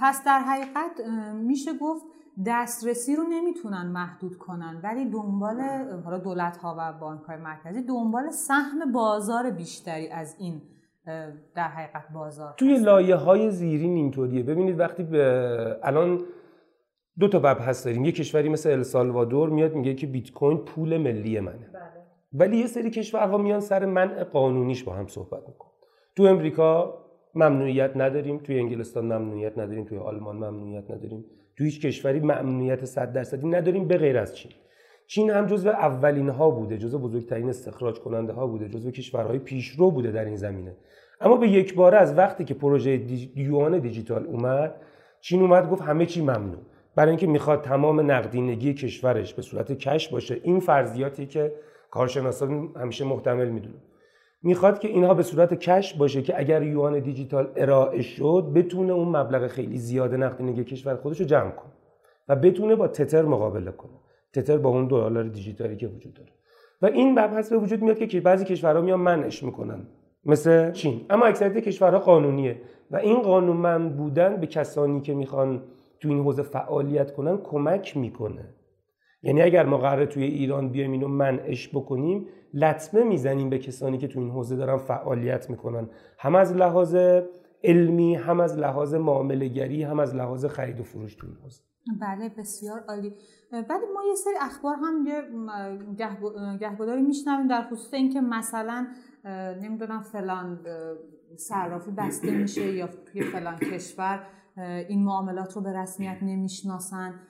پس 0.00 0.24
در 0.26 0.38
حقیقت 0.38 1.00
میشه 1.34 1.70
گفت 1.80 2.04
دسترسی 2.46 3.16
رو 3.16 3.22
نمی‌تونن 3.22 3.86
محدود 3.86 4.36
کنن 4.36 4.80
ولی 4.82 5.10
دنبال 5.10 5.60
حالا 6.04 6.18
دولت 6.18 6.56
ها 6.56 6.76
و 6.78 6.92
بانک 7.00 7.22
های 7.22 7.36
مرکزی 7.36 7.82
دنبال 7.82 8.30
سهم 8.30 8.92
بازار 8.92 9.50
بیشتری 9.50 10.08
از 10.08 10.36
این 10.38 10.62
در 11.54 11.68
حقیقت 11.68 12.12
بازار 12.14 12.54
توی 12.56 12.78
لایه 12.78 13.16
های 13.16 13.50
زیرین 13.50 13.94
اینطوریه. 13.94 14.42
ببینید 14.42 14.80
وقتی 14.80 15.02
به 15.02 15.78
الان 15.82 16.20
دو 17.18 17.28
تا 17.28 17.38
مبحث 17.38 17.86
داریم. 17.86 18.04
یه 18.04 18.12
کشوری 18.12 18.48
مثل 18.48 18.70
السالوادور 18.70 19.48
میاد 19.50 19.74
میگه 19.74 19.94
که 19.94 20.06
بیت 20.06 20.32
کوین 20.32 20.58
پول 20.58 20.96
ملی 20.96 21.40
منه. 21.40 21.70
بله. 21.72 21.82
ولی 22.32 22.56
یه 22.56 22.66
سری 22.66 22.90
کشورها 22.90 23.38
میان 23.38 23.60
سر 23.60 23.84
منع 23.84 24.24
قانونیش 24.24 24.84
با 24.84 24.92
هم 24.92 25.06
صحبت 25.06 25.48
می‌کنن. 25.48 25.70
تو 26.16 26.22
امریکا 26.22 26.94
ممنوعیت 27.34 27.96
نداریم 27.96 28.38
توی 28.38 28.58
انگلستان 28.58 29.04
ممنوعیت 29.04 29.58
نداریم 29.58 29.84
توی 29.84 29.98
آلمان 29.98 30.36
ممنوعیت 30.36 30.90
نداریم. 30.90 31.24
تو 31.58 31.64
هیچ 31.64 31.86
کشوری 31.86 32.20
ممنوعیت 32.20 32.84
100 32.84 33.12
درصدی 33.12 33.48
نداریم 33.48 33.88
به 33.88 33.98
غیر 33.98 34.18
از 34.18 34.36
چین. 34.36 34.52
چین 35.06 35.30
هم 35.30 35.46
جزو 35.46 35.68
اولین 35.68 36.28
ها 36.28 36.50
بوده 36.50 36.78
جزو 36.78 36.98
بزرگترین 36.98 37.48
استخراج 37.48 38.00
کننده 38.00 38.32
ها 38.32 38.46
بوده 38.46 38.68
جزو 38.68 38.90
کشورهای 38.90 39.38
پیشرو 39.38 39.90
بوده 39.90 40.10
در 40.10 40.24
این 40.24 40.36
زمینه. 40.36 40.76
اما 41.20 41.36
به 41.36 41.48
یک 41.48 41.74
بار 41.74 41.94
از 41.94 42.18
وقتی 42.18 42.44
که 42.44 42.54
پروژه 42.54 42.90
یوان 43.36 43.78
دیجیتال 43.78 44.26
اومد 44.26 44.74
چین 45.20 45.42
اومد 45.42 45.70
گفت 45.70 45.82
همه 45.82 46.06
چی 46.06 46.20
ممنوع. 46.20 46.62
برای 46.96 47.10
اینکه 47.10 47.26
می‌خواد 47.26 47.62
تمام 47.62 48.10
نقدینگی 48.10 48.74
کشورش 48.74 49.34
به 49.34 49.42
صورت 49.42 49.72
کش 49.72 50.08
باشه 50.08 50.40
این 50.42 50.60
فرضیاتی 50.60 51.26
که 51.26 51.52
کارشناسان 51.90 52.72
همیشه 52.76 53.04
محتمل 53.04 53.48
می‌دونن. 53.48 53.82
می‌خواد 54.42 54.78
که 54.78 54.88
اینها 54.88 55.14
به 55.14 55.22
صورت 55.22 55.54
کش 55.54 55.94
باشه 55.94 56.22
که 56.22 56.38
اگر 56.38 56.62
یوان 56.62 57.00
دیجیتال 57.00 57.52
ارائه 57.56 58.02
شد 58.02 58.52
بتونه 58.54 58.92
اون 58.92 59.16
مبلغ 59.16 59.46
خیلی 59.46 59.78
زیاد 59.78 60.14
نقدینگی 60.14 60.64
کشور 60.64 60.96
خودش 60.96 61.20
رو 61.20 61.26
جمع 61.26 61.50
کنه 61.50 61.72
و 62.28 62.36
بتونه 62.36 62.74
با 62.74 62.88
تتر 62.88 63.22
مقابله 63.22 63.70
کنه. 63.70 63.92
تتر 64.32 64.56
با 64.58 64.70
اون 64.70 64.86
دلار 64.86 65.24
دیجیتالی 65.24 65.76
که 65.76 65.86
وجود 65.86 66.14
داره. 66.14 66.30
و 66.82 66.86
این 66.86 67.18
مبحث 67.18 67.52
به 67.52 67.58
وجود 67.58 67.82
میاد 67.82 67.98
که 67.98 68.20
بعضی 68.20 68.44
کشورها 68.44 68.80
میان 68.80 69.00
منعش 69.00 69.42
می‌کنن. 69.42 69.86
مثل 70.24 70.72
چین. 70.72 71.06
اما 71.10 71.26
اکثریت 71.26 71.58
کشورها 71.58 71.98
قانونیه 71.98 72.60
و 72.90 72.96
این 72.96 73.22
قانونمند 73.22 73.96
بودن 73.96 74.36
به 74.36 74.46
کسانی 74.46 75.00
که 75.00 75.14
می‌خوان 75.14 75.62
تو 76.00 76.08
این 76.08 76.20
حوزه 76.20 76.42
فعالیت 76.42 77.12
کنن 77.14 77.38
کمک 77.38 77.96
می‌کنه. 77.96 78.54
یعنی 79.22 79.42
اگر 79.42 79.66
ما 79.66 79.78
قراره 79.78 80.06
توی 80.06 80.24
ایران 80.24 80.68
بیایم 80.68 80.92
اینو 80.92 81.08
منعش 81.08 81.68
بکنیم 81.68 82.26
لطمه 82.54 83.04
می‌زنیم 83.04 83.50
به 83.50 83.58
کسانی 83.58 83.98
که 83.98 84.08
تو 84.08 84.20
این 84.20 84.30
حوزه 84.30 84.56
دارن 84.56 84.76
فعالیت 84.76 85.50
می‌کنن. 85.50 85.88
هم 86.18 86.34
از 86.34 86.52
لحاظ 86.52 86.96
علمی 87.64 88.14
هم 88.14 88.40
از 88.40 88.58
لحاظ 88.58 88.94
معاملهگری 88.94 89.82
هم 89.82 90.00
از 90.00 90.14
لحاظ 90.14 90.44
خرید 90.44 90.80
و 90.80 90.82
فروش 90.82 91.14
تو 91.14 91.26
این 91.26 91.36
حوزه. 91.36 91.62
بله 92.00 92.28
بسیار 92.38 92.84
عالی. 92.88 93.14
ولی 93.52 93.86
ما 93.94 94.02
یه 94.08 94.14
سری 94.14 94.34
اخبار 94.40 94.76
هم 94.76 95.06
یه 95.06 95.22
گهگداری 96.60 97.02
میشنویم 97.02 97.48
در 97.48 97.62
خصوص 97.62 97.94
اینکه 97.94 98.20
مثلا 98.20 98.86
نمی‌دونم 99.62 100.02
فلان 100.02 100.60
صرافی 101.36 101.90
بسته 101.90 102.30
میشه 102.30 102.72
یا 102.72 102.88
توی 103.12 103.22
فلان 103.22 103.56
کشور. 103.56 104.26
این 104.88 105.04
معاملات 105.04 105.56
رو 105.56 105.62
به 105.62 105.72
رسمیت 105.72 106.18
نمی‌شناسن. 106.22 107.20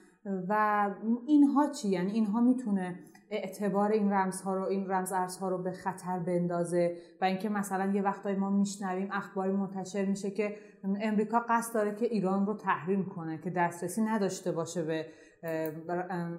و 0.49 0.89
اینها 1.27 1.71
چی؟ 1.71 1.89
یعنی 1.89 2.11
اینها 2.11 2.41
می‌تونه 2.41 2.99
اعتبار 3.29 3.91
این 3.91 4.11
رمزها 4.11 4.55
رو 4.55 4.63
این 4.63 4.91
رمز 4.91 5.11
ارزها 5.11 5.49
رو 5.49 5.63
به 5.63 5.71
خطر 5.71 6.19
بندازه. 6.19 6.97
و 7.21 7.25
اینکه 7.25 7.49
مثلا 7.49 7.93
یه 7.93 8.01
وقتایی 8.01 8.35
ما 8.35 8.49
میشنویم 8.49 9.09
اخباری 9.11 9.51
منتشر 9.51 10.05
میشه 10.05 10.31
که 10.31 10.55
امریکا 11.01 11.45
قصد 11.49 11.73
داره 11.73 11.95
که 11.95 12.05
ایران 12.05 12.45
رو 12.45 12.53
تحریم 12.53 13.05
کنه 13.05 13.37
که 13.37 13.49
دسترسی 13.49 14.01
نداشته 14.01 14.51
باشه 14.51 14.83
به 14.83 15.05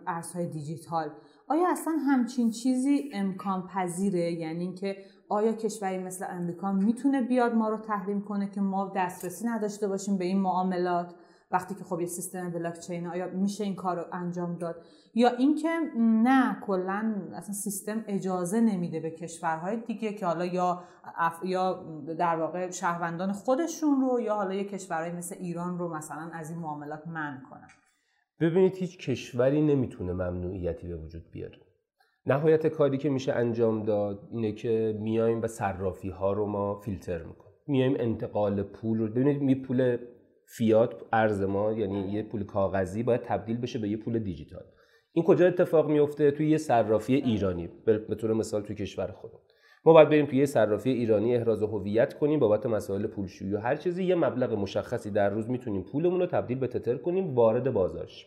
ارزهای 0.07 0.47
دیجیتال. 0.47 1.11
آیا 1.49 1.69
اصلا 1.71 1.93
همچین 2.07 2.51
چیزی 2.51 3.11
امکان 3.13 3.67
پذیره 3.67 4.33
یعنی 4.33 4.65
اینکه 4.65 4.97
آیا 5.29 5.53
کشوری 5.53 5.99
مثل 5.99 6.27
امریکا 6.29 6.73
می‌تونه 6.73 7.23
بیاد 7.23 7.55
ما 7.55 7.69
رو 7.69 7.77
تحریم 7.77 8.23
کنه 8.23 8.51
که 8.51 8.61
ما 8.61 8.93
دسترسی 8.97 9.47
نداشته 9.47 9.89
باشیم 9.89 10.19
به 10.19 10.25
این 10.25 10.41
معاملات؟ 10.41 11.15
وقتی 11.51 11.75
که 11.75 11.85
خب 11.85 12.01
یه 12.01 12.07
سیستم 12.07 12.51
بلاک 12.51 12.81
چین 12.81 13.07
آیا 13.07 13.29
میشه 13.29 13.65
این 13.65 13.75
کار 13.75 13.97
رو 13.97 14.05
انجام 14.13 14.59
داد؟ 14.59 14.77
یا 15.15 15.29
اینکه 15.29 15.69
نه 15.97 16.61
کلا 16.61 17.15
اصلا 17.35 17.55
سیستم 17.55 18.05
اجازه 18.07 18.61
نمیده 18.61 19.01
به 19.01 19.11
کشورهای 19.11 19.77
دیگه 19.77 20.13
که 20.13 20.27
حالا 20.27 20.45
یا 20.45 20.85
یا 21.45 21.73
در 22.19 22.37
واقع 22.37 22.71
شهروندان 22.71 23.33
خودشون 23.33 24.01
رو 24.01 24.21
یا 24.21 24.35
حالا 24.35 24.55
یه 24.55 24.65
کشورهای 24.65 25.13
مثل 25.13 25.37
ایران 25.39 25.79
رو 25.79 25.95
مثلا 25.97 26.31
از 26.33 26.51
این 26.51 26.59
معاملات 26.59 27.07
منع 27.07 27.41
کنن؟ 27.51 27.69
ببینید 28.40 28.77
هیچ 28.77 28.98
کشوری 28.98 29.62
نمی‌تونه 29.62 30.12
ممنوعیتی 30.12 30.88
به 30.88 30.96
وجود 30.96 31.31
بیاره. 31.31 31.59
نهایت 32.27 32.66
کاری 32.66 32.98
که 32.98 33.11
میشه 33.11 33.33
انجام 33.33 33.83
داد 33.83 34.29
اینه 34.31 34.53
که 34.53 34.98
میایم 35.01 35.42
و 35.42 35.46
صرافی 35.46 36.09
ها 36.09 36.33
رو 36.33 36.46
ما 36.46 36.81
فیلتر 36.81 37.22
می‌کنیم. 37.22 37.55
میایم 37.66 37.96
انتقال 37.98 38.62
پول 38.62 38.98
رو 38.98 39.09
ببینید 39.09 39.42
می 39.42 39.55
پول 39.55 39.96
فیات 40.46 41.03
ارز 41.12 41.42
ما 41.42 41.72
یعنی 41.72 42.12
یه 42.12 42.22
پول 42.22 42.44
کاغذی 42.44 43.03
باید 43.03 43.22
تبدیل 43.22 43.57
بشه 43.57 43.79
به 43.79 43.88
یه 43.88 43.96
پول 43.96 44.18
دیجیتال. 44.18 44.64
این 45.12 45.24
کجا 45.24 45.46
اتفاق 45.46 45.90
میفته 45.90 46.31
توی 46.31 46.51
یه 46.51 46.59
صرافی 46.59 47.14
ایرانی 47.14 47.68
به 47.87 48.14
طور 48.14 48.33
مثال 48.33 48.62
توی 48.62 48.77
کشور 48.77 49.12
خودمون. 49.12 49.40
ما 49.88 49.94
باید 49.94 50.09
بریم 50.09 50.27
توی 50.27 50.46
صرافی 50.46 50.90
ایرانی 50.90 51.37
احراز 51.37 51.62
هویت 51.62 52.14
کنیم 52.14 52.40
بابت 52.40 52.66
مسائل 52.66 53.07
پولشویی 53.07 53.55
و 53.55 53.59
هر 53.59 53.77
چیزی. 53.77 54.05
یه 54.05 54.14
مبلغ 54.14 54.53
مشخصی 54.53 55.11
در 55.11 55.31
روز 55.31 55.51
می‌تونیم 55.51 55.83
پولمون 55.83 56.20
رو 56.20 56.27
تبدیل 56.27 56.59
به 56.59 56.66
تتر 56.66 56.96
کنیم 56.96 57.35
وارد 57.35 57.72
بازارش 57.72 58.27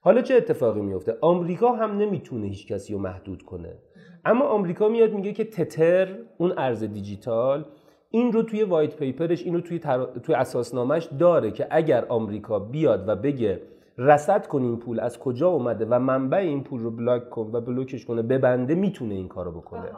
حالا 0.00 0.22
چه 0.22 0.34
اتفاقی 0.34 0.80
میفته 0.80 1.16
آمریکا 1.20 1.72
هم 1.72 1.98
نمی‌تونه 1.98 2.46
هیچ 2.46 2.72
کسی 2.72 2.92
رو 2.92 2.98
محدود 2.98 3.42
کنه. 3.42 3.78
اما 4.24 4.44
آمریکا 4.44 4.88
میاد 4.88 5.12
میگه 5.12 5.32
که 5.32 5.44
تتر 5.44 6.08
اون 6.38 6.52
ارز 6.58 6.84
دیجیتال 6.84 7.64
این 8.10 8.32
رو 8.32 8.42
توی 8.42 8.62
وایت 8.62 8.96
پیپرش 8.96 9.42
این 9.42 9.54
رو 9.54 9.60
توی, 9.60 9.80
توی 10.22 10.34
اساسنامهش 10.34 11.08
داره 11.18 11.50
که 11.50 11.66
اگر 11.70 12.04
آمریکا 12.08 12.58
بیاد 12.58 13.08
و 13.08 13.16
بگه 13.16 13.62
رصد 13.98 14.46
کن 14.46 14.62
این 14.62 14.76
پول 14.76 15.00
از 15.00 15.18
کجا 15.18 15.48
اومده 15.48 15.86
و 15.90 15.98
منبع 15.98 16.38
این 16.38 16.64
پول 16.64 16.82
رو 16.82 16.90
بلاک 16.90 17.30
کن 17.30 17.50
و 17.52 17.60
بلوکش 17.60 18.06
کنه 18.06 18.22
ببنده 18.22 18.74
می‌تونه 18.74 19.14
این 19.14 19.28
کارو 19.28 19.52
بکنه. 19.52 19.88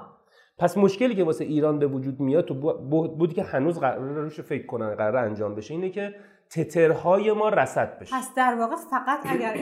پس 0.60 0.78
مشکلی 0.78 1.14
که 1.14 1.24
واسه 1.24 1.44
ایران 1.44 1.78
به 1.78 1.86
وجود 1.86 2.20
میاد 2.20 2.44
تو 2.44 2.54
بودی 3.08 3.34
که 3.34 3.42
هنوز 3.42 3.78
قرار 3.78 3.98
روش 3.98 4.40
فکر 4.40 4.66
کنن 4.66 4.94
قرار 4.94 5.16
انجام 5.16 5.54
بشه 5.54 5.74
اینه 5.74 5.90
که 5.90 6.14
تترهای 6.50 7.32
ما 7.32 7.48
رصد 7.48 7.98
بشه 7.98 8.16
پس 8.16 8.34
در 8.36 8.54
واقع 8.54 8.76
فقط 8.76 9.18
اگر 9.24 9.54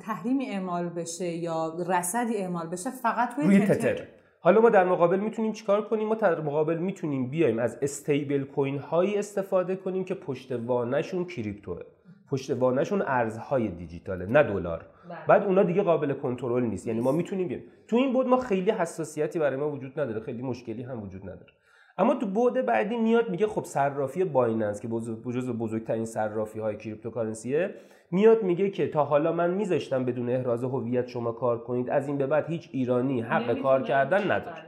تحریمی 0.00 0.50
اعمال 0.50 0.88
بشه 0.88 1.26
یا 1.26 1.76
رصدی 1.88 2.36
اعمال 2.36 2.66
بشه 2.66 2.90
فقط 2.90 3.34
روی, 3.36 3.46
روی 3.46 3.66
تتر. 3.66 4.02
حالا 4.40 4.60
ما 4.60 4.70
در 4.70 4.84
مقابل 4.84 5.20
می‌تونیم 5.20 5.52
چیکار 5.52 5.88
کنیم 5.88 6.08
ما 6.08 6.14
در 6.14 6.40
مقابل 6.40 6.78
می‌تونیم 6.78 7.30
بیایم 7.30 7.58
از 7.58 7.78
استیبل 7.82 8.44
کوین 8.44 8.78
هایی 8.78 9.18
استفاده 9.18 9.76
کنیم 9.76 10.04
که 10.04 10.14
پشت 10.14 10.52
وانشون 10.52 11.24
کریپتوه 11.24 11.82
پشت 12.30 12.50
وانشون 12.50 13.02
ارزهای 13.02 13.68
دیجیتاله 13.68 14.26
نه 14.26 14.42
دلار. 14.42 14.84
بعد 15.28 15.44
اونا 15.44 15.62
دیگه 15.62 15.82
قابل 15.82 16.12
کنترل 16.12 16.62
نیست. 16.62 16.86
یعنی 16.86 17.00
ما 17.00 17.12
می‌تونیم 17.12 17.48
بیایم. 17.48 17.64
تو 17.88 17.96
این 17.96 18.12
بود 18.12 18.26
ما 18.26 18.36
خیلی 18.36 18.70
حساسیتی 18.70 19.38
برای 19.38 19.56
ما 19.56 19.70
وجود 19.70 20.00
نداره. 20.00 20.20
خیلی 20.20 20.42
مشکلی 20.42 20.82
هم 20.82 21.02
وجود 21.02 21.22
نداره. 21.22 21.52
اما 21.98 22.14
تو 22.14 22.26
بعد 22.26 22.66
بعدی 22.66 22.96
میاد 22.96 23.30
میگه 23.30 23.46
خب 23.46 23.64
صرافی 23.64 24.24
بایننس 24.24 24.80
که 24.80 24.88
جزو 25.34 25.52
بزرگترین 25.52 26.04
صرافی 26.04 26.58
های 26.58 26.76
cryptocurrency 26.76 27.67
ه 27.67 27.74
میاد 28.10 28.42
میگه 28.42 28.70
که 28.70 28.88
تا 28.88 29.04
حالا 29.04 29.32
من 29.32 29.50
میذاشتم 29.50 30.04
بدون 30.04 30.30
احراز 30.30 30.64
هویت 30.64 31.08
شما 31.08 31.32
کار 31.32 31.58
کنید. 31.58 31.90
از 31.90 32.08
این 32.08 32.18
به 32.18 32.26
بعد 32.26 32.46
هیچ 32.48 32.68
ایرانی 32.72 33.20
حق 33.20 33.58
کار 33.62 33.82
کردن 33.82 34.30
نداره. 34.30 34.64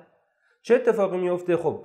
چه 0.63 0.75
اتفاقی 0.75 1.19
میفته 1.19 1.57
خب 1.57 1.81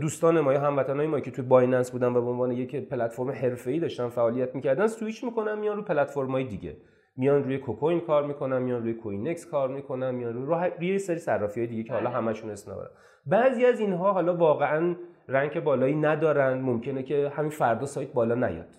دوستان 0.00 0.40
ما 0.40 0.52
یا 0.52 0.60
هموطنای 0.60 1.06
ما 1.06 1.20
که 1.20 1.30
توی 1.30 1.44
بایننس 1.44 1.90
بودن 1.90 2.08
و 2.08 2.22
به 2.22 2.30
عنوان 2.30 2.52
یک 2.52 2.76
پلتفرم 2.76 3.30
حرفه‌ای 3.30 3.78
داشتن 3.78 4.08
فعالیت 4.08 4.54
می‌کردن 4.54 4.86
سویچ 4.86 5.24
می‌کنن 5.24 5.58
میان 5.58 5.76
رو 5.76 5.82
پلتفرم‌های 5.82 6.44
دیگه. 6.44 6.76
میان 7.16 7.44
روی 7.44 7.58
کوکوین 7.58 8.00
کار 8.00 8.26
می‌کنن 8.26 8.62
میان 8.62 8.82
روی 8.82 8.94
کوینکس 8.94 9.46
کار 9.46 9.68
می‌کنن 9.68 10.10
میان 10.10 10.34
روی, 10.34 10.70
روی 10.78 10.98
سری 10.98 11.18
صرافی 11.18 11.60
های 11.60 11.66
دیگه 11.66 11.82
که 11.82 11.92
حالا 11.92 12.10
بله. 12.10 12.18
همشون 12.18 12.50
اسم 12.50 12.72
بعضی 13.26 13.64
از 13.64 13.80
اینها 13.80 14.12
حالا 14.12 14.36
واقعا 14.36 14.96
رنگ 15.28 15.64
بالایی 15.64 15.94
ندارن 15.94 16.60
ممکنه 16.60 17.02
که 17.02 17.32
همین 17.34 17.50
فردا 17.50 17.86
سایت 17.86 18.12
بالا 18.12 18.34
نیاد. 18.34 18.76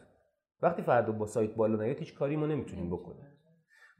وقتی 0.62 0.82
فردا 0.82 1.12
با 1.12 1.26
سایت 1.26 1.56
بالا 1.56 1.84
نیاد 1.84 2.00
هیچ 2.00 2.16
کاری 2.16 2.36
ما 2.36 2.46
نمی‌تونیم. 2.46 2.90
بکنیم. 2.90 3.28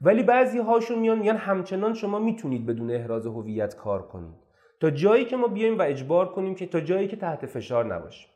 ولی 0.00 0.22
بعضی 0.22 0.58
هاشون 0.58 0.98
میان 0.98 1.18
میگن 1.18 1.36
همچنان 1.36 1.94
شما 1.94 2.18
می‌تونید 2.18 2.66
بدون 2.66 2.90
احراز 2.90 3.26
هویت 3.26 3.76
کار 3.76 4.02
کنید. 4.02 4.34
تا 4.80 4.90
جایی 4.90 5.24
که 5.24 5.36
ما 5.36 5.48
بیایم 5.48 5.78
و 5.78 5.82
اجبار 5.82 6.32
کنیم 6.32 6.54
که 6.54 6.66
تا 6.66 6.80
جایی 6.80 7.08
که 7.08 7.16
تحت 7.16 7.46
فشار 7.46 7.94
نباشیم 7.94 8.30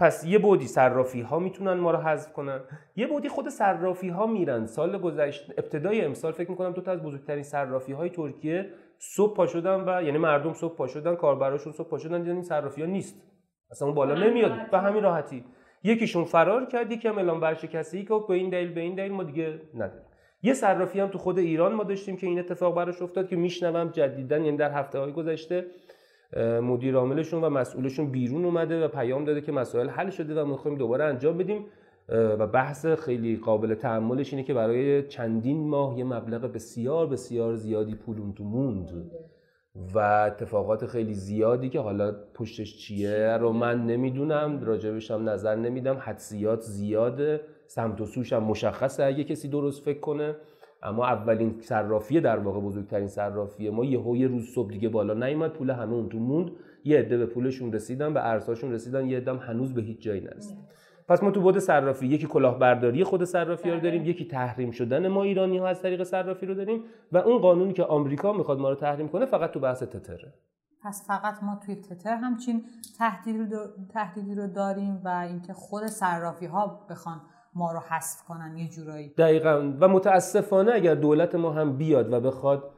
پس 0.00 0.24
یه 0.24 0.38
بودی 0.38 0.66
صرافی 0.66 1.20
ها 1.20 1.38
می‌تونن 1.38 1.72
ما 1.72 1.90
رو 1.90 1.98
حذف 1.98 2.32
کنن. 2.32 2.60
یه 2.96 3.06
بودی 3.06 3.28
خود 3.28 3.48
صرافی 3.48 4.08
ها 4.08 4.26
میرن. 4.26 4.66
سال 4.66 4.98
گذشته 4.98 5.54
ابتدای 5.58 6.04
امسال 6.04 6.32
فکر 6.32 6.50
می‌کنم 6.50 6.72
دو 6.72 6.80
تا 6.80 6.92
از 6.92 7.02
بزرگترین 7.02 7.42
صرافی 7.42 7.92
های 7.92 8.10
ترکیه 8.10 8.70
صبح 8.98 9.36
پا 9.36 9.46
شدن 9.46 9.84
و 9.88 10.02
یعنی 10.02 10.18
مردم 10.18 10.52
صبح 10.52 10.76
پا 10.76 10.86
شدن 10.86 11.14
کاربراشون 11.14 11.72
صبح 11.72 11.88
پا 11.88 11.98
شدن 11.98 12.22
دیدن 12.22 12.34
این 12.34 12.42
صرافی 12.42 12.82
ها 12.82 12.86
نیست. 12.86 13.22
اصلا 13.70 13.88
اون 13.88 13.94
بالا 13.94 14.14
نمیاد. 14.14 14.70
به 14.70 14.78
همین 14.78 15.02
راحتی. 15.02 15.44
یکیشون 15.82 16.24
فرار 16.24 16.66
کرد 16.66 16.92
یکی 16.92 17.08
هم 17.08 17.18
اعلام 17.18 17.40
ورشکستگی 17.40 18.04
که 18.04 18.14
به 18.28 18.34
این 18.34 18.50
دلیل 18.50 18.72
به 18.72 18.80
این 18.80 18.94
دلیل 18.94 19.12
ما 19.12 19.22
دیگه 19.22 19.60
نداریم. 19.74 20.04
یه 20.42 20.54
صرافی 20.54 21.00
هم 21.00 21.08
تو 21.08 21.18
خود 21.18 21.38
ایران 21.38 21.74
ما 21.74 21.84
داشتیم 21.84 22.16
که 22.16 22.26
این 22.26 22.38
اتفاق 22.38 22.74
براش 22.76 23.02
افتاد 23.02 23.28
که 23.28 23.36
میشنوم 23.36 23.90
جدیدن 23.90 24.44
یعنی 24.44 24.56
در 24.56 24.70
هفته 24.70 24.98
های 24.98 25.12
گذشته 25.12 25.66
مدیر 26.62 26.96
عاملشون 26.96 27.44
و 27.44 27.48
مسئولشون 27.48 28.10
بیرون 28.10 28.44
اومده 28.44 28.84
و 28.84 28.88
پیام 28.88 29.24
داده 29.24 29.40
که 29.40 29.52
مسائل 29.52 29.88
حل 29.88 30.10
شده 30.10 30.42
و 30.42 30.46
می‌خوایم 30.46 30.78
دوباره 30.78 31.04
انجام 31.04 31.38
بدیم. 31.38 31.64
و 32.08 32.46
بحث 32.46 32.86
خیلی 32.86 33.36
قابل 33.36 33.74
تحملش 33.74 34.32
اینه 34.32 34.44
که 34.44 34.54
برای 34.54 35.02
چندین 35.02 35.68
ماه 35.68 35.98
یه 35.98 36.04
مبلغ 36.04 36.52
بسیار 36.52 37.06
بسیار 37.06 37.54
زیادی 37.54 37.94
پول 37.94 38.18
اون 38.18 38.32
تو 38.32 38.44
موند. 38.44 39.10
و 39.94 39.98
اتفاقات 39.98 40.86
خیلی 40.86 41.14
زیادی 41.14 41.68
که 41.68 41.80
حالا 41.80 42.14
پشتش 42.34 42.78
چیه 42.78 43.36
رو 43.40 43.52
من 43.52 43.86
نمی‌دونم 43.86 44.64
راجبش 44.64 45.10
هم 45.10 45.28
نظر 45.28 45.54
نمیدم. 45.54 45.96
حدسیات 46.00 46.60
زیاده 46.60 47.40
سمت 47.66 48.00
و 48.00 48.06
سوش 48.06 48.32
هم 48.32 48.42
مشخصه 48.42 49.04
اگه 49.04 49.24
کسی 49.24 49.48
درست 49.48 49.84
فکر 49.84 50.00
کنه. 50.00 50.36
اما 50.82 51.06
اولین 51.06 51.60
صرافی 51.60 52.20
در 52.20 52.38
واقع 52.38 52.60
بزرگترین 52.60 53.08
صرافی 53.08 53.70
ما 53.70 53.84
یه 53.84 54.18
یه 54.18 54.26
روز 54.26 54.48
صبح 54.48 54.70
دیگه 54.70 54.88
بالا 54.88 55.14
نیومد 55.14 55.50
پول 55.50 55.70
همه 55.70 55.92
اون 55.92 56.08
تو 56.08 56.18
موند. 56.18 56.50
یه 56.84 56.98
عده 56.98 57.18
به 57.18 57.26
پولشون 57.26 57.72
رسیدن 57.72 58.14
به 58.14 58.26
ارزهاشون 58.26 58.72
رسیدن 58.72 59.06
یه 59.06 59.16
عده 59.16 59.32
هنوز 59.32 59.74
به 59.74 59.82
هیچ 59.82 60.02
جایی 60.02 60.20
نرسید. 60.20 60.58
پس 61.08 61.22
ما 61.22 61.30
تو 61.30 61.40
بود 61.40 61.58
صرافی 61.58 62.06
یکی 62.06 62.26
کلاهبرداری 62.26 63.04
خود 63.04 63.24
صرافی 63.24 63.70
رو 63.70 63.74
بله. 63.74 63.82
داریم 63.82 64.04
یکی 64.04 64.24
تحریم 64.24 64.70
شدن 64.70 65.08
ما 65.08 65.22
ایرانی 65.22 65.58
ها 65.58 65.68
از 65.68 65.82
طریق 65.82 66.02
صرافی 66.02 66.46
رو 66.46 66.54
داریم 66.54 66.84
و 67.12 67.18
اون 67.18 67.38
قانونی 67.38 67.72
که 67.72 67.84
آمریکا 67.84 68.32
می‌خواد 68.32 68.58
ما 68.58 68.68
رو 68.68 68.74
تحریم 68.74 69.08
کنه 69.08 69.26
فقط 69.26 69.50
تو 69.50 69.60
بحث 69.60 69.82
تتره. 69.82 70.34
پس 70.82 71.04
فقط 71.06 71.42
ما 71.42 71.60
توی 71.66 71.74
تتر 71.76 72.14
همچین 72.14 72.64
تهدیدی 73.92 74.34
رو 74.34 74.46
داریم 74.46 75.00
و 75.04 75.08
اینکه 75.08 75.52
خود 75.52 75.86
صرافی 75.86 76.46
ها 76.46 76.86
بخوان 76.90 77.20
ما 77.54 77.72
رو 77.72 77.78
حذف 77.78 78.24
کنن 78.24 78.56
یه 78.56 78.68
جورایی. 78.68 79.08
دقیقا. 79.18 79.72
و 79.80 79.88
متاسفانه 79.88 80.72
اگر 80.72 80.94
دولت 80.94 81.34
ما 81.34 81.50
هم 81.50 81.76
بیاد 81.76 82.12
و 82.12 82.20
بخواد 82.20 82.70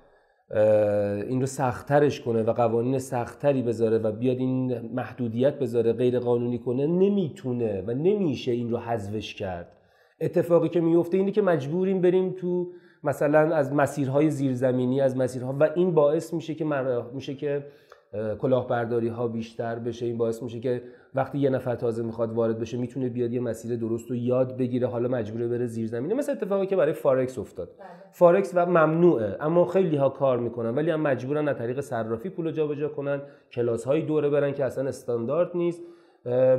این 1.28 1.40
رو 1.40 1.46
سختترش 1.46 2.20
کنه 2.20 2.42
و 2.42 2.52
قوانین 2.52 2.98
سختتری 2.98 3.62
بذاره 3.62 3.98
و 3.98 4.12
بیاد 4.12 4.36
این 4.36 4.80
محدودیت 4.94 5.58
بذاره 5.58 5.92
غیر 5.92 6.18
قانونی 6.18 6.58
کنه 6.58 6.86
نمی‌تونه 6.86 7.84
و 7.86 7.90
نمیشه 7.90 8.52
این 8.52 8.70
رو 8.70 8.78
حذفش 8.78 9.34
کرد. 9.34 9.76
اتفاقی 10.20 10.68
که 10.68 10.80
میفته 10.80 11.16
اینه 11.16 11.30
که 11.30 11.42
مجبوریم 11.42 12.00
بریم 12.00 12.30
تو 12.30 12.72
مثلا 13.04 13.54
از 13.54 13.72
مسیرهای 13.72 14.30
زیرزمینی 14.30 15.00
از 15.00 15.16
مسیرها 15.16 15.56
و 15.60 15.68
این 15.74 15.94
باعث 15.94 16.34
میشه 16.34 16.54
که 16.54 16.64
میشه 17.12 17.34
که 17.34 17.64
کلاهبرداری 18.38 19.08
ها 19.08 19.28
بیشتر 19.28 19.78
بشه. 19.78 20.06
این 20.06 20.18
باعث 20.18 20.42
میشه 20.42 20.60
که 20.60 20.82
وقتی 21.14 21.38
یه 21.38 21.50
نفر 21.50 21.74
تازه 21.74 22.02
می‌خواد 22.02 22.32
وارد 22.32 22.58
بشه 22.58 22.78
می‌تونه 22.78 23.08
بیاد 23.08 23.32
یه 23.32 23.40
مسیر 23.40 23.76
درست 23.76 24.10
رو 24.10 24.16
یاد 24.16 24.56
بگیره 24.56 24.86
حالا 24.86 25.08
مجبوره 25.08 25.48
بره 25.48 25.66
زیر 25.66 25.86
زمینه 25.86 26.14
مثل 26.14 26.32
اتفاقی 26.32 26.66
که 26.66 26.76
برای 26.76 26.92
فارکس 26.92 27.38
افتاد. 27.38 27.68
بله. 27.78 27.88
فارکس 28.12 28.52
و 28.54 28.66
ممنوعه 28.66 29.36
اما 29.40 29.64
خیلی 29.64 29.96
ها 29.96 30.08
کار 30.08 30.38
می‌کنن 30.38 30.74
ولی 30.74 30.90
هم 30.90 31.00
مجبورن 31.00 31.48
از 31.48 31.56
طریق 31.56 31.80
صرافی 31.80 32.28
پول 32.28 32.50
جابجا 32.50 32.88
کنن 32.88 33.20
کلاس 33.52 33.84
های 33.84 34.02
دوره 34.02 34.30
برن 34.30 34.52
که 34.52 34.64
اصلا 34.64 34.88
استاندارد 34.88 35.50
نیست. 35.54 35.82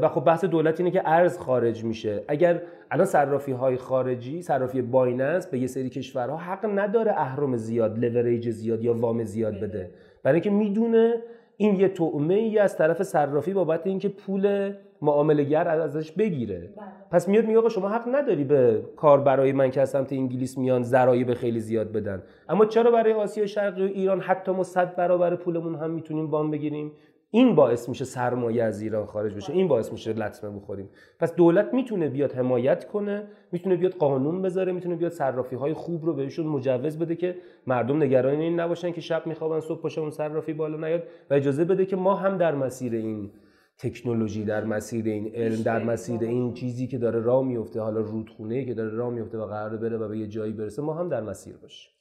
و 0.02 0.10
خب 0.10 0.24
بحث 0.24 0.46
دولت 0.46 0.80
اینه 0.80 0.92
که 0.92 1.02
ارز 1.06 1.38
خارج 1.38 1.84
میشه. 1.84 2.24
اگر 2.28 2.62
الان 2.92 3.06
صرافی 3.06 3.52
های 3.52 3.78
خارجی 3.78 4.42
صرافی 4.42 4.82
بایننس 4.82 5.48
به 5.48 5.60
یه 5.60 5.68
سری 5.68 5.90
کشورها 5.90 6.38
حق 6.38 6.80
نداره 6.80 7.12
اهرم 7.12 7.56
زیاد 7.56 8.06
لوریج 8.06 8.50
زیاد 8.50 8.84
یا 8.84 8.94
وام 8.94 9.24
زیاد 9.24 9.60
بده. 9.60 9.92
برای 10.24 10.36
اینکه 10.36 10.50
می‌دونه 10.50 11.16
این 11.64 11.80
یه 11.80 11.88
طعمه 11.88 12.34
ای 12.34 12.60
از 12.60 12.78
طرف 12.78 13.04
صرافی 13.04 13.54
بابت 13.54 13.88
اینکه 13.88 14.10
پول 14.10 14.74
معامله‌گر 15.02 15.68
ازش 15.68 16.12
بگیره. 16.12 16.58
بله. 16.58 16.86
پس 17.12 17.28
میاد 17.28 17.46
میگه 17.46 17.60
آقا 17.60 17.70
شما 17.70 17.90
حق 17.90 18.16
نداری 18.16 18.44
به 18.44 18.82
کار 18.96 19.22
برای 19.22 19.52
من 19.52 19.72
که 19.72 19.82
از 19.82 19.90
سمت 19.90 20.14
انگلیس 20.14 20.58
میان 20.58 20.84
به 21.24 21.36
خیلی 21.36 21.60
زیاد 21.60 21.92
بدن. 21.92 22.24
اما 22.50 22.66
چرا 22.66 22.92
برای 22.92 23.14
آسیا 23.14 23.46
شرقی 23.46 23.82
و 23.82 23.86
ایران 23.86 24.20
حتی 24.20 24.52
ما 24.52 24.64
صد 24.64 24.96
برابر 24.96 25.36
پولمون 25.36 25.76
هم 25.76 25.92
می‌تونیم 25.92 26.26
وام 26.30 26.52
بگیریم؟ 26.52 26.92
این 27.36 27.56
باعث 27.56 27.90
میشه 27.90 28.06
سرمایه 28.06 28.64
از 28.64 28.82
ایران 28.82 29.06
خارج 29.06 29.34
بشه 29.34 29.54
این 29.54 29.68
باعث 29.68 29.92
میشه 29.92 30.14
لطمه 30.14 30.50
بخوریم. 30.50 30.90
پس 31.20 31.36
دولت 31.36 31.74
می‌تونه 31.74 32.10
بیاد 32.10 32.32
حمایت 32.32 32.88
کنه 32.88 33.28
می‌تونه 33.52 33.76
بیاد 33.76 33.94
قانون 33.94 34.42
بذاره 34.42 34.72
می‌تونه 34.72 34.96
بیاد 34.96 35.12
صرافی 35.12 35.56
های 35.56 35.74
خوب 35.74 36.06
رو 36.06 36.14
بهشون 36.14 36.48
مجوز 36.48 36.98
بده 36.98 37.16
که 37.16 37.36
مردم 37.68 38.04
نگران 38.04 38.40
این 38.40 38.60
نباشن 38.60 38.92
که 38.92 39.02
شب 39.02 39.28
میخوابن 39.28 39.60
صبح 39.60 39.82
پاشه 39.82 40.02
اون 40.02 40.10
صرافی 40.10 40.54
بالا 40.54 40.78
نیاد 40.78 41.04
و 41.30 41.34
اجازه 41.34 41.66
بده 41.66 41.86
که 41.86 41.96
ما 41.96 42.16
هم 42.16 42.38
در 42.38 42.56
مسیر 42.56 42.94
این 42.94 43.32
تکنولوژی 43.78 44.46
در 44.46 44.64
مسیر 44.64 45.06
این 45.06 45.36
علم 45.36 45.62
در 45.62 45.84
مسیر 45.84 46.22
این 46.22 46.54
چیزی 46.54 46.88
که 46.88 46.98
داره 46.98 47.20
راه 47.20 47.44
میفته 47.44 47.82
حالا 47.82 48.00
رودخونه 48.00 48.66
که 48.66 48.74
داره 48.74 48.90
راه 48.90 49.10
میفته 49.10 49.38
و 49.38 49.46
قرار 49.46 49.78
بره 49.78 49.98
و 49.98 50.08
به 50.08 50.18
یه 50.18 50.28
جایی 50.28 50.54
برسه 50.54 50.82
ما 50.82 50.94
هم 50.94 51.10
در 51.10 51.22
مسیر 51.22 51.58
باشیم. 51.58 51.93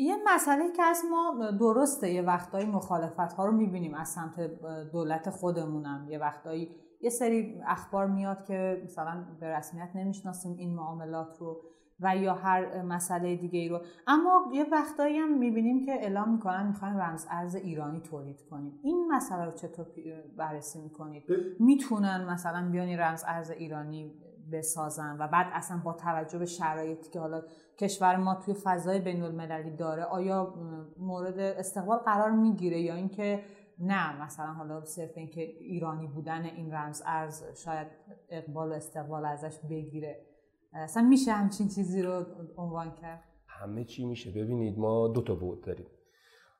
یه 0.00 0.16
مسئله 0.26 0.72
که 0.72 0.82
از 0.82 1.02
ما 1.10 1.50
درسته 1.60 2.10
یه 2.10 2.22
وقتایی 2.22 2.66
مخالفت 2.66 3.32
ها 3.32 3.46
رو 3.46 3.52
می‌بینیم 3.52 3.94
از 3.94 4.08
سمت 4.08 4.40
دولت 4.92 5.30
خودمونم. 5.30 6.06
یه 6.08 6.18
وقتایی 6.18 6.70
یه 7.00 7.10
سری 7.10 7.60
اخبار 7.66 8.06
میاد 8.06 8.44
که 8.44 8.82
مثلا 8.84 9.24
به 9.40 9.46
رسمیت 9.46 9.90
نمی‌شناسیم 9.94 10.56
این 10.58 10.74
معاملات 10.74 11.38
رو 11.38 11.60
و 12.00 12.16
یا 12.16 12.34
هر 12.34 12.82
مسئله 12.82 13.36
دیگه 13.36 13.58
ای 13.58 13.68
رو. 13.68 13.80
اما 14.06 14.50
یه 14.52 14.66
وقتایی 14.72 15.18
هم 15.18 15.38
می‌بینیم 15.38 15.86
که 15.86 15.92
اعلام 15.92 16.32
می‌کنن 16.32 16.66
می‌خوایم 16.66 16.96
رمز 16.96 17.26
ارز 17.30 17.54
ایرانی 17.54 18.00
تولید 18.00 18.42
کنیم. 18.50 18.80
این 18.82 19.08
مسئله 19.12 19.44
رو 19.44 19.52
چطور 19.52 19.86
بررسی 20.36 20.80
می‌کنید؟ 20.80 21.24
می‌تونن 21.60 22.24
مثلا 22.24 22.70
بیانی 22.70 22.96
رمز 22.96 23.24
ارز 23.26 23.50
ایرانی 23.50 24.12
بسازن 24.52 25.16
و 25.20 25.28
بعد 25.28 25.46
اصلا 25.52 25.80
با 25.84 25.92
توجه 25.92 26.38
به 26.38 26.46
شرایطی 26.46 27.10
که 27.10 27.20
حالا 27.20 27.42
کشور 27.78 28.16
ما 28.16 28.34
توی 28.34 28.54
فضای 28.54 28.98
بین 28.98 29.22
المللی 29.22 29.70
داره 29.70 30.04
آیا 30.04 30.54
مورد 30.98 31.38
استقبال 31.38 31.98
قرار 31.98 32.30
می‌گیره 32.30 32.80
یا 32.80 32.94
اینکه 32.94 33.42
نه؟ 33.78 34.22
مثلا 34.22 34.46
حالا 34.46 34.84
صرف 34.84 35.10
اینکه 35.16 35.40
ایرانی 35.40 36.06
بودن 36.06 36.44
این 36.44 36.72
رمز 36.72 37.02
ارز 37.06 37.44
شاید 37.64 37.86
اقبال 38.28 38.68
و 38.68 38.72
استقبال 38.72 39.24
ازش 39.24 39.58
بگیره. 39.70 40.26
اصلا 40.72 41.02
میشه 41.02 41.32
همچین 41.32 41.68
چیزی 41.68 42.02
رو 42.02 42.24
عنوان 42.56 42.94
کرد؟ 42.94 43.24
همه 43.46 43.84
چی 43.84 44.06
میشه. 44.06 44.30
ببینید 44.30 44.78
ما 44.78 45.08
دو 45.08 45.22
تا 45.22 45.34
بود 45.34 45.64
داریم. 45.64 45.86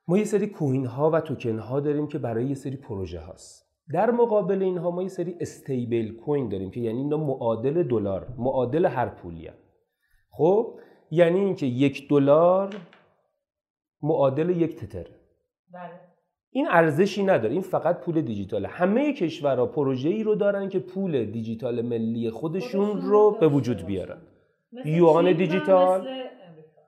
ما 0.07 0.17
یه 0.17 0.23
سری 0.23 0.47
کوین 0.47 0.85
ها 0.85 1.09
و 1.09 1.21
توکن 1.21 1.59
ها 1.59 1.79
داریم 1.79 2.07
که 2.07 2.17
برای 2.17 2.47
یه 2.47 2.55
سری 2.55 2.77
پروژه 2.77 3.19
هاست. 3.19 3.69
در 3.93 4.11
مقابل 4.11 4.63
اینها 4.63 4.91
ما 4.91 5.03
یه 5.03 5.09
سری 5.09 5.37
استیبل 5.39 6.15
کوین 6.15 6.49
داریم 6.49 6.71
که 6.71 6.79
یعنی 6.79 6.97
اینا 6.97 7.17
معادل 7.17 7.83
دلار 7.83 8.27
معادل 8.37 8.85
هر 8.85 9.09
پولی 9.09 9.49
خب؟ 10.29 10.79
یعنی 11.11 11.39
اینکه 11.39 11.65
یک 11.65 12.09
دلار 12.09 12.75
معادل 14.01 14.49
یک 14.49 14.75
تتر. 14.75 15.05
بله. 15.73 15.89
این 16.51 16.67
ارزشی 16.71 17.23
نداره. 17.23 17.53
این 17.53 17.61
فقط 17.61 17.99
پول 17.99 18.21
دیجیتاله. 18.21 18.67
همه 18.67 19.13
کشورها 19.13 19.65
پروژه 19.65 20.09
ای 20.09 20.23
رو 20.23 20.35
دارن 20.35 20.69
که 20.69 20.79
پول 20.79 21.25
دیجیتال 21.25 21.81
ملی 21.81 22.29
خودشون 22.29 23.01
رو 23.01 23.37
به 23.39 23.47
وجود 23.47 23.85
بیارن. 23.85 24.17
یوان 24.85 25.33
دیجیتال. 25.33 26.07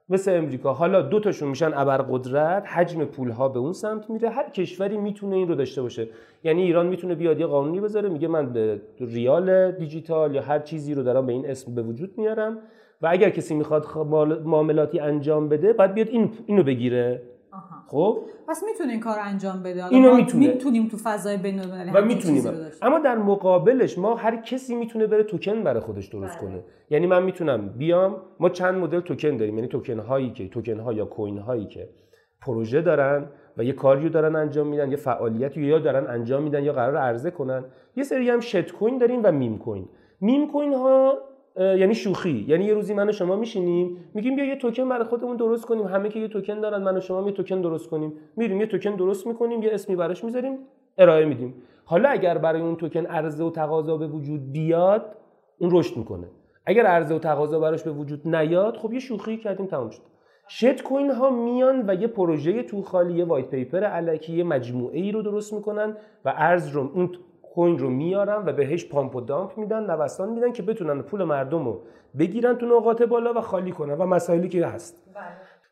مثل 0.08 0.36
امریکا. 0.36 0.72
حالا 0.72 1.02
دو 1.02 1.20
تاشون 1.20 1.48
میشن 1.48 1.74
ابرقدرت. 1.74 2.66
حجم 2.66 3.04
پول 3.04 3.30
ها 3.30 3.48
به 3.48 3.58
اون 3.58 3.72
سمت 3.72 4.10
میره. 4.10 4.30
هر 4.30 4.50
کشوری 4.50 4.96
می‌تونه 4.96 5.36
این 5.36 5.48
رو 5.48 5.54
داشته 5.54 5.82
باشه. 5.82 6.08
یعنی 6.44 6.62
ایران 6.62 6.86
می‌تونه 6.86 7.14
بیاد 7.14 7.40
یه 7.40 7.46
قانونی 7.46 7.80
بذاره 7.80 8.08
میگه 8.08 8.28
من 8.28 8.54
ریال 9.00 9.72
دیجیتال 9.72 10.34
یا 10.34 10.42
هر 10.42 10.58
چیزی 10.58 10.94
رو 10.94 11.02
دارم 11.02 11.26
به 11.26 11.32
این 11.32 11.50
اسم 11.50 11.74
به 11.74 11.82
وجود 11.82 12.18
میارم. 12.18 12.58
و 13.02 13.08
اگر 13.10 13.30
کسی 13.30 13.54
می‌خواد 13.54 13.86
معاملاتی 14.44 15.00
انجام 15.00 15.48
بده 15.48 15.72
باید 15.72 15.94
بیاد 15.94 16.08
این 16.08 16.30
اینو 16.46 16.62
بگیره. 16.62 17.22
خب؟ 17.86 18.18
پس 18.48 18.62
می‌تونه 18.66 18.92
این 18.92 19.00
کار 19.00 19.18
انجام 19.18 19.62
بده. 19.62 19.86
اینو 19.86 20.16
می‌تونه. 20.16 20.46
می‌تونیم 20.46 20.88
تو 20.88 20.96
فضای 20.96 21.36
بین 21.36 21.60
و 21.94 22.02
می‌تونیم. 22.02 22.44
اما 22.82 22.98
در 22.98 23.18
مقابلش 23.18 23.98
ما 23.98 24.14
هر 24.14 24.36
کسی 24.36 24.74
می‌تونه 24.74 25.06
بره 25.06 25.22
توکن 25.22 25.62
برای 25.62 25.80
خودش 25.80 26.06
درست 26.06 26.38
بله. 26.38 26.48
کنه. 26.48 26.64
یعنی 26.90 27.06
من 27.06 27.22
می‌تونم 27.22 27.68
بیام 27.68 28.16
ما 28.40 28.48
چند 28.48 28.74
مدل 28.74 29.00
توکن 29.00 29.36
داریم. 29.36 29.56
یعنی 29.56 29.68
توکن 29.68 29.98
هایی 29.98 30.30
که 30.30 30.48
توکن 30.48 30.80
ها 30.80 30.92
یا 30.92 31.04
کوین 31.04 31.38
هایی 31.38 31.66
که 31.66 31.88
پروژه 32.40 32.80
دارن 32.80 33.26
و 33.56 33.64
یه 33.64 33.72
کاریو 33.72 34.08
دارن 34.08 34.36
انجام 34.36 34.66
میدن 34.66 34.90
یه 34.90 34.96
فعالیتی 34.96 35.62
یا 35.62 35.78
دارن 35.78 36.06
انجام 36.06 36.42
میدن 36.42 36.64
یا 36.64 36.72
قرار 36.72 36.96
عرضه 36.96 37.30
کنن 37.30 37.64
یه 37.96 38.04
سری 38.04 38.30
هم 38.30 38.40
shitcoin 38.40 38.98
داریم 38.98 39.20
و 39.24 39.32
meme 39.32 39.58
coin. 39.58 39.88
meme 40.20 40.52
coin 40.52 40.74
ها 40.74 41.18
یعنی 41.56 41.94
شوخی. 41.94 42.44
یعنی 42.48 42.64
یه 42.64 42.74
روزی 42.74 42.94
من 42.94 43.08
و 43.08 43.12
شما 43.12 43.36
میشینیم 43.36 43.96
میگیم 44.14 44.36
بیا 44.36 44.44
یه 44.44 44.56
توکن 44.56 44.88
برای 44.88 45.04
خودمون 45.04 45.36
درست 45.36 45.66
کنیم. 45.66 45.86
همه 45.86 46.08
که 46.08 46.18
یه 46.18 46.28
توکن 46.28 46.60
دارن 46.60 46.82
من 46.82 46.96
و 46.96 47.00
شما 47.00 47.26
یه 47.26 47.32
توکن 47.32 47.60
درست 47.60 47.88
کنیم. 47.90 48.12
میریم 48.36 48.60
یه 48.60 48.66
توکن 48.66 48.94
درست 48.96 49.26
می‌کنیم 49.26 49.62
یه 49.62 49.70
اسمی 49.72 49.96
براش 49.96 50.24
می‌ذاریم 50.24 50.58
ارائه 50.98 51.24
میدیم. 51.24 51.54
حالا 51.84 52.08
اگر 52.08 52.38
برای 52.38 52.60
اون 52.60 52.76
توکن 52.76 53.06
عرضه 53.06 53.44
و 53.44 53.50
تقاضا 53.50 53.96
به 53.96 54.06
وجود 54.06 54.52
بیاد 54.52 55.16
اون 55.58 55.70
رشد 55.72 55.96
می‌کنه. 55.96 56.26
اگر 56.66 56.86
عرضه 56.86 57.14
و 57.14 57.18
تقاضا 57.18 57.60
براش 57.60 57.82
به 57.82 57.90
وجود 57.90 58.28
نیاد 58.28 58.76
خب 58.76 58.92
یه 58.92 59.00
شوخی 59.00 59.36
کردیم 59.36 59.66
تمام 59.66 59.90
شد. 59.90 60.02
shitcoin 60.48 61.10
ها 61.10 61.30
میان 61.30 61.84
و 61.86 61.94
یه 61.94 62.06
پروژه 62.06 62.62
تو 62.62 62.82
خالی 62.82 63.18
یه 63.18 63.24
white 63.24 63.50
paper 63.50 63.84
الکی 63.84 64.36
یه 64.36 64.44
مجموعه 64.44 65.00
ای 65.00 65.12
رو 65.12 65.22
درست 65.22 65.52
می‌کنن 65.52 65.96
و 66.24 66.34
ارز 66.36 66.68
رو 66.68 66.90
اون 66.94 67.10
کوین 67.54 67.78
رو 67.78 67.90
میارن 67.90 68.42
و 68.46 68.52
بهش 68.52 68.84
پامپ 68.84 69.16
و 69.16 69.20
دامپ 69.20 69.58
میدن 69.58 69.90
نوسان 69.90 70.32
میدن 70.32 70.52
که 70.52 70.62
بتونن 70.62 71.02
پول 71.02 71.24
مردم 71.24 71.64
رو 71.64 71.82
بگیرن 72.18 72.54
تو 72.54 72.66
نقاط 72.66 73.02
بالا 73.02 73.32
و 73.34 73.40
خالی 73.40 73.72
کنن 73.72 73.94
و 73.94 74.06
مسائلی 74.06 74.48
که 74.48 74.66
هست. 74.66 75.02
بله. 75.14 75.24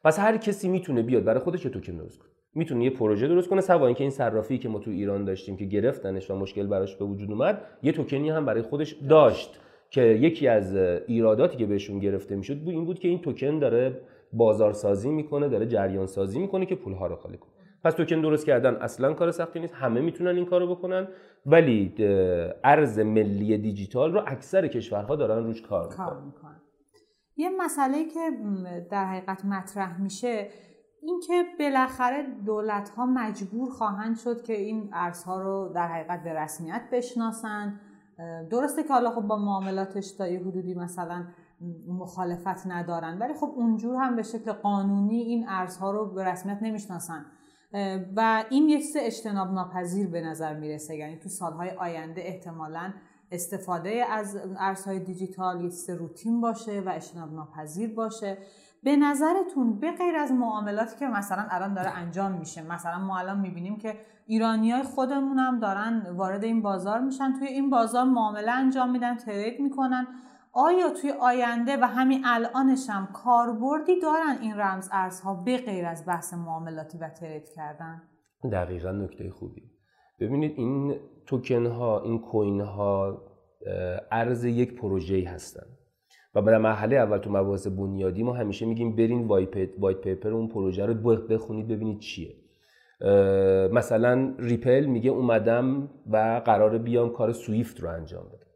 پس 0.04 0.18
هر 0.18 0.36
کسی 0.36 0.68
می‌تونه 0.68 1.02
بیاد 1.02 1.24
برای 1.24 1.40
خودش 1.40 1.62
توکن 1.62 1.96
درست 1.96 2.18
کنه. 2.18 2.28
می‌تونه 2.54 2.84
یه 2.84 2.90
پروژه 2.90 3.28
درست 3.28 3.48
کنه 3.48 3.60
سوا 3.60 3.86
اینکه 3.86 4.04
این 4.04 4.10
صرافی 4.10 4.58
که 4.58 4.68
ما 4.68 4.78
تو 4.78 4.90
ایران 4.90 5.24
داشتیم 5.24 5.56
که 5.56 5.64
گرفتنش 5.64 6.30
و 6.30 6.36
مشکل 6.36 6.66
براش 6.66 6.96
به 6.96 7.04
وجود 7.04 7.30
اومد 7.30 7.62
یه 7.82 7.92
توکنی 7.92 8.30
هم 8.30 8.44
برای 8.44 8.62
خودش 8.62 8.92
داشت 9.08 9.60
که 9.90 10.02
یکی 10.02 10.48
از 10.48 10.76
ایراداتی 11.06 11.56
که 11.56 11.66
بهشون 11.66 11.98
گرفته 11.98 12.36
می‌شد 12.36 12.58
بود 12.58 12.74
این 12.74 12.84
بود 12.84 12.98
که 12.98 13.08
این 13.08 13.18
توکن 13.18 13.58
داره 13.58 14.00
بازارسازی 14.32 15.10
می‌کنه 15.10 15.48
داره 15.48 15.66
جریان 15.66 16.06
سازی 16.06 16.38
می‌کنه 16.38 16.66
که 16.66 16.74
پولها 16.74 17.06
رو 17.06 17.16
خالی 17.16 17.36
کنه. 17.36 17.50
پس 17.84 17.94
توکن 17.94 18.20
درست 18.20 18.46
کردن 18.46 18.74
اصلا 18.74 19.14
کار 19.14 19.30
سختی 19.30 19.60
نیست. 19.60 19.74
همه 19.74 20.00
می‌تونن 20.00 20.36
این 20.36 20.46
کارو 20.46 20.74
بکنن. 20.74 21.08
ولی 21.46 21.94
ارز 22.64 22.98
ملی 22.98 23.58
دیجیتال 23.58 24.12
رو 24.12 24.22
اکثر 24.26 24.66
کشورها 24.66 25.16
دارن 25.16 25.44
روش 25.44 25.62
کار, 25.62 25.86
می‌کنن. 26.26 26.60
یه 27.36 27.50
مسئله 27.58 28.04
که 28.04 28.30
در 28.90 29.04
حقیقت 29.04 29.44
مطرح 29.44 30.00
میشه 30.00 30.48
اینکه 31.02 31.44
بالاخره 31.58 32.26
دولت 32.46 32.90
ها 32.90 33.06
مجبور 33.06 33.70
خواهند 33.70 34.16
شد 34.16 34.42
که 34.42 34.52
این 34.52 34.90
ارزها 34.92 35.42
رو 35.42 35.72
در 35.74 35.88
حقیقت 35.88 36.22
به 36.24 36.32
رسمیت 36.32 36.82
بشناسن. 36.92 37.80
درسته 38.50 38.82
که 38.82 38.88
حالا 38.88 39.10
خب 39.10 39.20
با 39.20 39.36
معاملاتش 39.36 40.12
تا 40.12 40.28
یه 40.28 40.40
حدودی 40.40 40.74
مثلا 40.74 41.24
مخالفت 41.88 42.66
ندارن 42.66 43.18
ولی 43.18 43.34
خب 43.34 43.52
اونجور 43.56 43.96
هم 43.96 44.16
به 44.16 44.22
شکل 44.22 44.52
قانونی 44.52 45.20
این 45.20 45.46
ارزها 45.48 45.90
رو 45.90 46.14
به 46.14 46.24
رسمیت 46.24 46.58
نمی‌شناسن. 46.62 47.26
و 48.16 48.44
این 48.50 48.68
یک 48.68 48.84
سه 48.84 49.00
اجتناب 49.02 49.52
ناپذیر 49.52 50.06
به 50.06 50.20
نظر 50.20 50.54
می‌رسه. 50.54 50.96
یعنی 50.96 51.18
تو 51.18 51.28
سالهای 51.28 51.70
آینده 51.70 52.22
احتمالا 52.24 52.92
استفاده 53.32 54.04
از 54.10 54.38
ارزهای 54.58 54.98
دیجیتال 55.00 55.64
یک 55.64 55.72
سه 55.72 55.94
روتین 55.94 56.40
باشه 56.40 56.80
و 56.80 56.88
اجتناب 56.88 57.32
ناپذیر 57.32 57.94
باشه. 57.94 58.38
به 58.82 58.96
نظرتون 58.96 59.80
به 59.80 59.92
غیر 59.92 60.16
از 60.16 60.32
معاملاتی 60.32 60.96
که 60.98 61.06
مثلا 61.06 61.46
الان 61.50 61.74
داره 61.74 61.90
انجام 61.90 62.32
میشه 62.32 62.62
مثلا 62.62 62.98
ما 62.98 63.18
الان 63.18 63.40
می‌بینیم 63.40 63.78
که 63.78 63.94
ایرانی 64.26 64.70
های 64.70 64.82
خودمون 64.82 65.38
هم 65.38 65.60
دارن 65.60 66.06
وارد 66.16 66.44
این 66.44 66.62
بازار 66.62 67.00
میشن 67.00 67.32
توی 67.38 67.48
این 67.48 67.70
بازار 67.70 68.04
معامله 68.04 68.52
انجام 68.52 68.90
میدن 68.90 69.16
ترید 69.16 69.60
می‌کنن. 69.60 70.06
آیا 70.52 70.90
توی 71.00 71.10
آینده 71.10 71.76
و 71.76 71.84
همین 71.84 72.22
الانش 72.24 72.86
هم 72.88 73.08
کاربردی 73.12 74.00
دارن 74.00 74.38
این 74.42 74.54
رمز 74.56 74.88
ارزها 74.92 75.34
به 75.34 75.56
غیر 75.56 75.86
از 75.86 76.06
بحث 76.06 76.34
معاملاتی 76.34 76.98
و 76.98 77.08
ترید 77.08 77.48
کردن؟ 77.48 78.02
دقیقا 78.52 78.90
نکته 78.90 79.30
خوبی. 79.30 79.62
ببینید 80.20 80.54
این 80.56 80.96
توکن 81.26 81.66
ها 81.66 82.00
این 82.00 82.18
کوین 82.18 82.60
ها 82.60 83.22
ارز 84.10 84.44
یک 84.44 84.74
پروژه 84.74 85.28
هستن. 85.28 85.66
و 86.34 86.42
در 86.42 86.58
مرحله 86.58 86.96
اول 86.96 87.18
تو 87.18 87.30
مباحث 87.30 87.66
بنیادی 87.66 88.22
ما 88.22 88.32
همیشه 88.32 88.66
میگیم 88.66 88.96
برین 88.96 89.26
white 89.26 90.00
paper 90.00 90.28
اون 90.28 90.48
پروژه 90.48 90.86
رو 90.86 90.94
بخونید 91.18 91.68
ببینید 91.68 91.98
چیه. 91.98 92.36
مثلا 93.72 94.34
ریپل 94.38 94.84
میگه 94.84 95.10
اومدم 95.10 95.90
و 96.10 96.42
قرار 96.44 96.78
بیام 96.78 97.10
کار 97.12 97.32
سویفت 97.32 97.80
رو 97.80 97.88
انجام 97.88 98.24
بدم. 98.24 98.49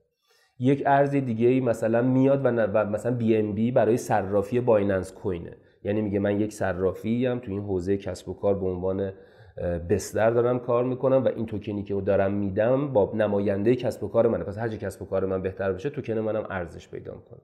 یک 0.58 0.82
ارز 0.86 1.10
دیگه 1.10 1.48
ای 1.48 1.60
مثلا 1.60 2.02
میاد 2.02 2.40
و, 2.44 2.50
مثلا 2.84 3.16
BNB 3.16 3.72
برای 3.72 3.96
صرافی 3.96 4.60
بایننس 4.60 5.12
کوینه. 5.12 5.56
یعنی 5.84 6.02
میگه 6.02 6.18
من 6.18 6.40
یک 6.40 6.52
صرافی 6.52 7.26
هم 7.26 7.38
تو 7.38 7.50
این 7.50 7.62
حوزه 7.62 7.96
کسب 7.96 8.28
و 8.28 8.34
کار 8.34 8.58
به 8.58 8.66
عنوان 8.66 9.12
بستر 9.90 10.30
دارم 10.30 10.58
کار 10.58 10.84
می‌کنم 10.84 11.24
و 11.24 11.28
این 11.28 11.46
توکنی 11.46 11.82
که 11.82 11.94
دارم 11.94 12.32
میدم 12.34 12.92
با 12.92 13.12
نماینده 13.14 13.76
کسب 13.76 14.04
و 14.04 14.08
کار 14.08 14.28
منه. 14.28 14.44
پس 14.44 14.58
هر 14.58 14.68
کسب 14.68 15.02
و 15.02 15.04
کار 15.04 15.26
من 15.26 15.42
بهتر 15.42 15.72
بشه 15.72 15.90
توکن 15.90 16.18
منم 16.18 16.46
ارزش 16.50 16.88
پیدا 16.88 17.14
می‌کنه. 17.14 17.40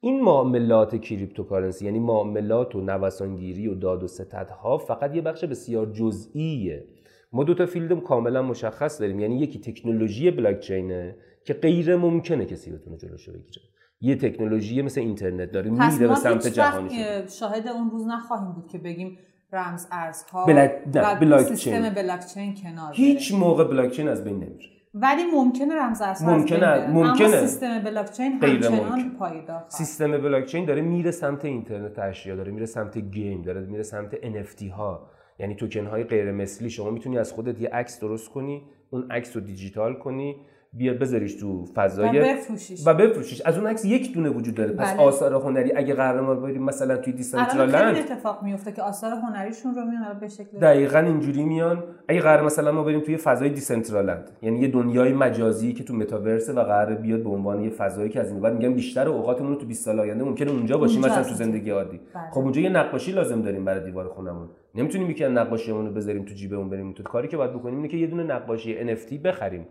این 0.00 0.20
معاملات 0.20 0.96
cryptocurrency 0.96 1.84
یعنی 1.84 1.98
معاملات 1.98 2.74
و 2.74 2.80
نوسانگیری 2.80 3.68
و 3.68 3.74
داد 3.74 4.02
و 4.02 4.06
ستدها 4.06 4.78
فقط 4.78 5.14
یه 5.14 5.22
بخش 5.22 5.44
بسیار 5.44 5.86
جزئیه. 5.86 6.84
ما 7.32 7.44
دو 7.44 7.54
تا 7.54 7.66
field 7.66 8.02
کاملا 8.02 8.42
مشخص 8.42 9.00
داریم. 9.00 9.20
یعنی 9.20 9.38
یکی 9.38 9.58
تکنولوژی 9.72 10.30
بلاکچینه 10.30 11.16
که 11.44 11.54
غیر 11.54 11.96
ممکنه 11.96 12.44
کسی 12.44 12.72
بتونه 12.72 12.96
جلوشو 12.96 13.32
بگیره. 13.32 13.62
یه 14.00 14.16
تکنولوژی 14.16 14.82
مثل 14.82 15.00
اینترنت 15.00 15.50
داره 15.50 15.70
میره 15.70 16.08
به 16.08 16.14
سمت 16.14 16.46
جهانی 16.46 17.04
شاهد 17.28 17.68
اون 17.68 17.90
روز 17.90 18.06
نخواهیم 18.06 18.52
بود 18.52 18.66
که 18.66 18.78
بگیم 18.78 19.18
رمز 19.52 19.86
ارزها 19.92 20.46
بلا... 21.20 21.42
سیستم 21.42 21.90
بلاکچین 21.90 22.54
کنار 22.54 22.92
هیچ 22.94 23.32
موقع 23.32 23.64
بلاکچین 23.64 24.08
از 24.08 24.24
بین 24.24 24.36
نمیره. 24.36 24.68
ولی 24.94 25.22
ممکنه 25.34 25.74
رمز 25.74 26.02
ارزها 26.02 26.36
ممکنه 26.36 26.88
ممکنه 26.88 27.26
اما 27.26 27.46
سیستم 27.46 27.78
بلاکچین 27.78 28.32
همچنان 28.32 29.16
پایدار 29.18 29.64
سیستم 29.68 30.10
بلاکچین 30.10 30.64
داره 30.64 30.82
میره 30.82 31.10
سمت 31.10 31.44
اینترنت 31.44 31.98
اشیا 31.98 32.36
داره 32.36 32.52
میره 32.52 32.66
سمت 32.66 32.98
گیم 32.98 33.42
داره 33.42 33.60
میره 33.60 33.82
سمت 33.82 34.14
NFT 34.14 34.70
ها. 34.70 35.10
یعنی 35.38 35.54
توکن 35.54 35.86
های 35.86 36.04
غیر 36.04 36.32
مثلی 36.32 36.70
شما 36.70 36.90
می‌تونی 36.90 37.18
از 37.18 37.32
خودت 37.32 37.60
یه 37.60 37.68
عکس 37.68 38.00
درست 38.00 38.28
کنی 38.28 38.62
اون 38.90 39.10
عکس 39.10 39.36
رو 39.36 39.42
دیجیتال 39.42 39.94
کنی 39.94 40.36
بیا 40.76 40.94
بذاریش 40.94 41.34
تو 41.34 41.66
فضای 41.74 42.18
و 42.18 42.22
بفروشیش. 42.22 42.86
و 42.86 42.94
بفروشیش. 42.94 43.42
از 43.44 43.58
اون 43.58 43.66
عکس 43.66 43.84
یک 43.84 44.14
دونه 44.14 44.28
وجود 44.28 44.54
داره. 44.54 44.72
پس 44.72 44.92
بله. 44.92 45.02
آثار 45.02 45.34
هنری 45.34 45.72
اگه 45.76 45.94
قرار 45.94 46.20
ما 46.20 46.34
بریم 46.34 46.62
مثلا 46.62 46.96
توی 46.96 47.12
دیسنترالند 47.12 47.96
اتفاق 47.96 48.42
میفته 48.42 48.72
که 48.72 48.82
آثار 48.82 49.12
هنریشون 49.12 49.74
رو 49.74 49.84
میان 49.84 50.18
به 50.20 50.28
شکل 50.28 50.58
دقیقا 50.58 50.98
اینجوری 50.98 51.44
میان. 51.44 51.84
اگه 52.08 52.20
قرار 52.20 52.44
مثلا 52.44 52.72
ما 52.72 52.82
بریم 52.82 53.00
توی 53.00 53.16
فضای 53.16 53.48
دیسنترالند 53.48 54.30
یعنی 54.42 54.58
یه 54.58 54.68
دنیای 54.68 55.12
مجازی 55.12 55.72
که 55.72 55.84
تو 55.84 55.94
متاورس 55.94 56.48
و 56.48 56.60
قرار 56.60 56.94
بیاد 56.94 57.22
به 57.22 57.30
عنوان 57.30 57.60
یه 57.60 57.70
فضایی 57.70 58.08
که 58.08 58.20
از 58.20 58.30
این 58.30 58.40
بعد 58.40 58.52
میگم 58.52 58.74
بیشتر 58.74 59.08
اوقاتمون 59.08 59.50
رو 59.50 59.56
تو 59.56 59.66
20 59.66 59.84
سال 59.84 60.00
آینده 60.00 60.24
ممکنه 60.24 60.50
اونجا 60.50 60.78
باشیم 60.78 61.00
مثلا 61.00 61.22
تو 61.22 61.34
زندگی 61.34 61.70
عادی. 61.70 62.00
بله. 62.14 62.30
خب 62.30 62.40
اونجا 62.40 62.60
یه 62.60 62.68
نقاشی 62.68 63.12
لازم 63.12 63.42
داریم 63.42 63.64
برای 63.64 63.84
دیوار 63.84 64.08
خونمون. 64.08 64.48
نمی‌تونیم 64.74 65.10
یکی 65.10 65.24
از 65.24 65.32
نقاشیمون 65.32 65.86
رو 65.86 65.92
بذاریم 65.92 66.24
تو 66.24 66.34
جیبمون 66.34 66.70
بریم. 66.70 66.92
تو 66.92 67.02
کاری 67.02 67.28
که 67.28 67.36
باید 67.36 67.52
بکنیم 67.52 67.76
اینه 67.76 67.88
که 67.88 67.96
یه 67.96 68.06
دونه 68.06 68.22
نقاشی 68.22 68.96
NFT 68.96 69.12
بخریم. 69.24 69.66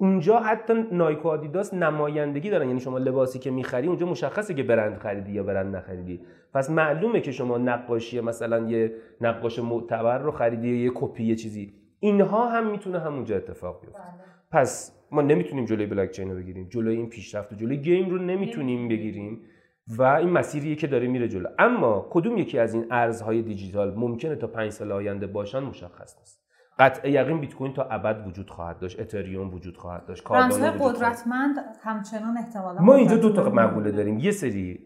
اونجا 0.00 0.38
حتی 0.38 0.74
نایک 0.92 1.24
و 1.24 1.28
آدیداس 1.28 1.74
نمایندگی 1.74 2.50
دارن. 2.50 2.68
یعنی 2.68 2.80
شما 2.80 2.98
لباسی 2.98 3.38
که 3.38 3.50
می‌خری 3.50 3.86
اونجا 3.86 4.06
مشخصه 4.06 4.54
که 4.54 4.62
برند 4.62 4.98
خریدی 4.98 5.32
یا 5.32 5.42
برند 5.42 5.76
نخریدی. 5.76 6.20
پس 6.54 6.70
معلومه 6.70 7.20
که 7.20 7.32
شما 7.32 7.58
نقاشی 7.58 8.20
مثلا 8.20 8.68
یه 8.68 8.94
نقاش 9.20 9.58
معتبر 9.58 10.18
رو 10.18 10.30
خریدی 10.30 10.68
یا 10.68 10.84
یه 10.84 10.90
کپی 10.94 11.24
یه 11.24 11.36
چیزی. 11.36 11.74
اینها 12.00 12.48
هم 12.48 12.70
می‌تونه 12.70 12.98
همونجا 12.98 13.36
اتفاق 13.36 13.80
بیفته. 13.80 14.02
پس 14.50 14.98
ما 15.10 15.22
نمی‌تونیم 15.22 15.64
جلوی 15.64 15.86
بلاک 15.86 16.10
چین 16.10 16.30
رو 16.30 16.36
بگیریم. 16.36 16.68
جلوی 16.70 16.96
این 16.96 17.08
پیشرفت 17.08 17.52
و 17.52 17.56
جلوی 17.56 17.76
game 17.76 18.10
رو 18.10 18.18
نمی‌تونیم. 18.18 18.88
بگیریم. 18.88 19.40
و 19.98 20.02
این 20.02 20.30
مسیریه 20.30 20.74
که 20.74 20.86
داره 20.86 21.08
میره 21.08 21.28
جلو. 21.28 21.48
اما 21.58 22.06
کدوم 22.10 22.38
یکی 22.38 22.58
از 22.58 22.74
این 22.74 22.86
ارزهای 22.90 23.42
دیجیتال 23.42 23.94
ممکنه 23.94 24.36
تا 24.36 24.46
پنج 24.46 24.70
سال 24.70 24.92
آینده 24.92 25.26
باشن؟ 25.26 25.58
مشخص 25.58 26.18
نیست. 26.18 26.47
قطع 26.78 27.10
یقین 27.10 27.40
بیت 27.40 27.54
کوین 27.54 27.72
تا 27.72 27.82
ابد 27.82 28.26
وجود 28.26 28.50
خواهد 28.50 28.78
داشت. 28.78 29.00
اتریوم 29.00 29.54
وجود 29.54 29.76
خواهد 29.76 30.06
داشت. 30.06 30.30
رمزهای 30.30 30.70
قدرتمند 30.70 31.56
همچنان 31.82 32.38
احتمالا 32.38 32.80
ما 32.80 32.94
اینجا 32.94 33.16
دو 33.16 33.32
تا 33.32 33.50
مقوله 33.50 33.90
داریم. 33.90 34.18
یه 34.18 34.30
سری 34.30 34.84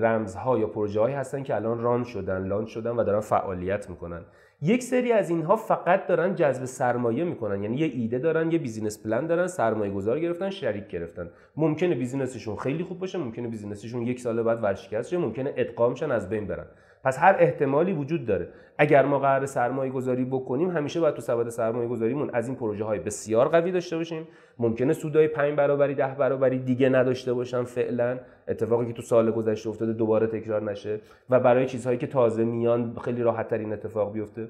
رمزها 0.00 0.58
یا 0.58 0.66
پروژه 0.66 1.00
هایی 1.00 1.14
هستن 1.14 1.42
که 1.42 1.54
الان 1.54 1.80
run 1.80 2.04
شدن 2.04 2.46
launch 2.46 2.68
شدن 2.68 2.90
و 2.90 3.04
دارن 3.04 3.20
فعالیت 3.20 3.90
می‌کنن. 3.90 4.20
یک 4.62 4.82
سری 4.82 5.12
از 5.12 5.30
اینها 5.30 5.56
فقط 5.56 6.06
دارن 6.06 6.34
جذب 6.34 6.64
سرمایه 6.64 7.24
می‌کنن. 7.24 7.62
یعنی 7.62 7.76
یه 7.76 7.86
ایده 7.86 8.18
دارن 8.18 8.52
یه 8.52 8.58
business 8.58 9.02
plan 9.02 9.26
دارن 9.26 9.46
سرمایه 9.46 9.92
گذار 9.92 10.20
گرفتن 10.20 10.50
شریک 10.50 10.88
گرفتن. 10.88 11.30
ممکنه 11.56 11.94
business 11.94 12.35
شون 12.35 12.56
خیلی 12.56 12.84
خوب 12.84 12.98
باشه 12.98 13.18
ممکنه 13.18 13.48
business 13.48 13.84
شون 13.84 14.02
یک 14.02 14.20
سال 14.20 14.42
بعد 14.42 14.62
ورشکست 14.62 15.10
شه 15.10 15.18
ممکنه 15.18 15.54
ادغام 15.56 15.83
شن 15.83 16.10
از 16.10 16.28
بین 16.28 16.46
برن. 16.46 16.66
پس 17.04 17.18
هر 17.18 17.36
احتمالی 17.38 17.92
وجود 17.92 18.26
داره. 18.26 18.48
اگر 18.78 19.04
ما 19.04 19.18
قرار 19.18 19.46
سرمایه 19.46 19.92
گذاری 19.92 20.24
بکنیم 20.24 20.70
همیشه 20.70 21.00
باید 21.00 21.14
تو 21.14 21.20
سبد 21.20 21.48
سرمایه 21.48 21.88
گذاریمون 21.88 22.30
از 22.32 22.48
این 22.48 22.56
پروژه 22.56 22.84
های 22.84 22.98
بسیار 22.98 23.48
قوی 23.48 23.72
داشته 23.72 23.96
باشیم. 23.96 24.28
ممکنه 24.58 24.92
سودای 24.92 25.28
5 25.28 25.54
برابری 25.54 25.94
10 25.94 26.14
برابری 26.14 26.58
دیگه 26.58 26.88
نداشته 26.88 27.32
باشن 27.32 27.64
فعلا. 27.64 28.18
اتفاقی 28.48 28.86
که 28.86 28.92
تو 28.92 29.02
سال 29.02 29.30
گذشته 29.30 29.68
افتاده 29.68 29.92
دوباره 29.92 30.26
تکرار 30.26 30.62
نشه 30.62 31.00
و 31.30 31.40
برای 31.40 31.66
چیزهایی 31.66 31.98
که 31.98 32.06
تازه 32.06 32.44
میان 32.44 32.96
خیلی 33.04 33.22
راحت 33.22 33.48
ترین 33.48 33.72
اتفاق 33.72 34.12
بیفته. 34.12 34.48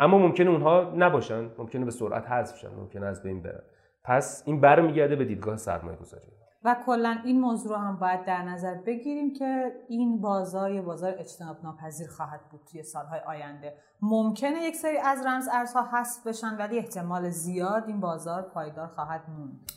اما 0.00 0.18
ممکنه 0.18 0.50
اونها 0.50 0.92
نباشن. 0.96 1.50
ممکنه 1.58 1.84
به 1.84 1.90
سرعت 1.90 2.26
حذف 2.26 2.56
شن. 2.58 2.70
ممکنه 2.78 3.06
از 3.06 3.22
بین 3.22 3.42
برن. 3.42 3.62
پس 4.04 4.42
این 4.46 4.60
برمیگرده 4.60 5.16
به 5.16 5.24
دیدگاه 5.24 5.56
سرمایه 5.56 5.96
گذاری 5.96 6.35
و 6.66 6.76
کلا 6.86 7.18
این 7.24 7.40
موضوع 7.40 7.72
رو 7.72 7.78
هم 7.78 7.96
باید 7.96 8.24
در 8.24 8.42
نظر 8.42 8.74
بگیریم 8.74 9.32
که 9.32 9.72
این 9.88 10.20
بازار 10.20 10.70
یه 10.70 10.82
بازار 10.82 11.14
اجتناب 11.18 11.56
ناپذیر 11.62 12.08
خواهد 12.08 12.40
بود 12.50 12.60
توی 12.70 12.82
سالهای 12.82 13.20
آینده. 13.20 13.74
ممکنه 14.02 14.62
یک 14.62 14.76
سری 14.76 14.98
از 14.98 15.26
رمز 15.26 15.48
ارزها 15.52 15.82
حذف 15.82 16.26
بشن 16.26 16.56
ولی 16.56 16.78
احتمال 16.78 17.30
زیاد 17.30 17.84
این 17.86 18.00
بازار 18.00 18.42
پایدار 18.42 18.86
خواهد 18.86 19.22
موند. 19.28 19.70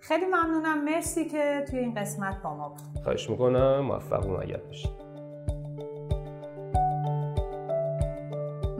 خیلی 0.00 0.26
ممنونم. 0.26 0.84
مرسی 0.84 1.24
که 1.24 1.64
توی 1.70 1.78
این 1.78 1.94
قسمت 1.94 2.42
با 2.42 2.54
ما 2.54 2.68
بود 2.68 3.02
خواهش 3.04 3.30
می‌کنم. 3.30 3.80
موفق 3.80 4.26
و 4.26 4.36
باشید 4.66 5.05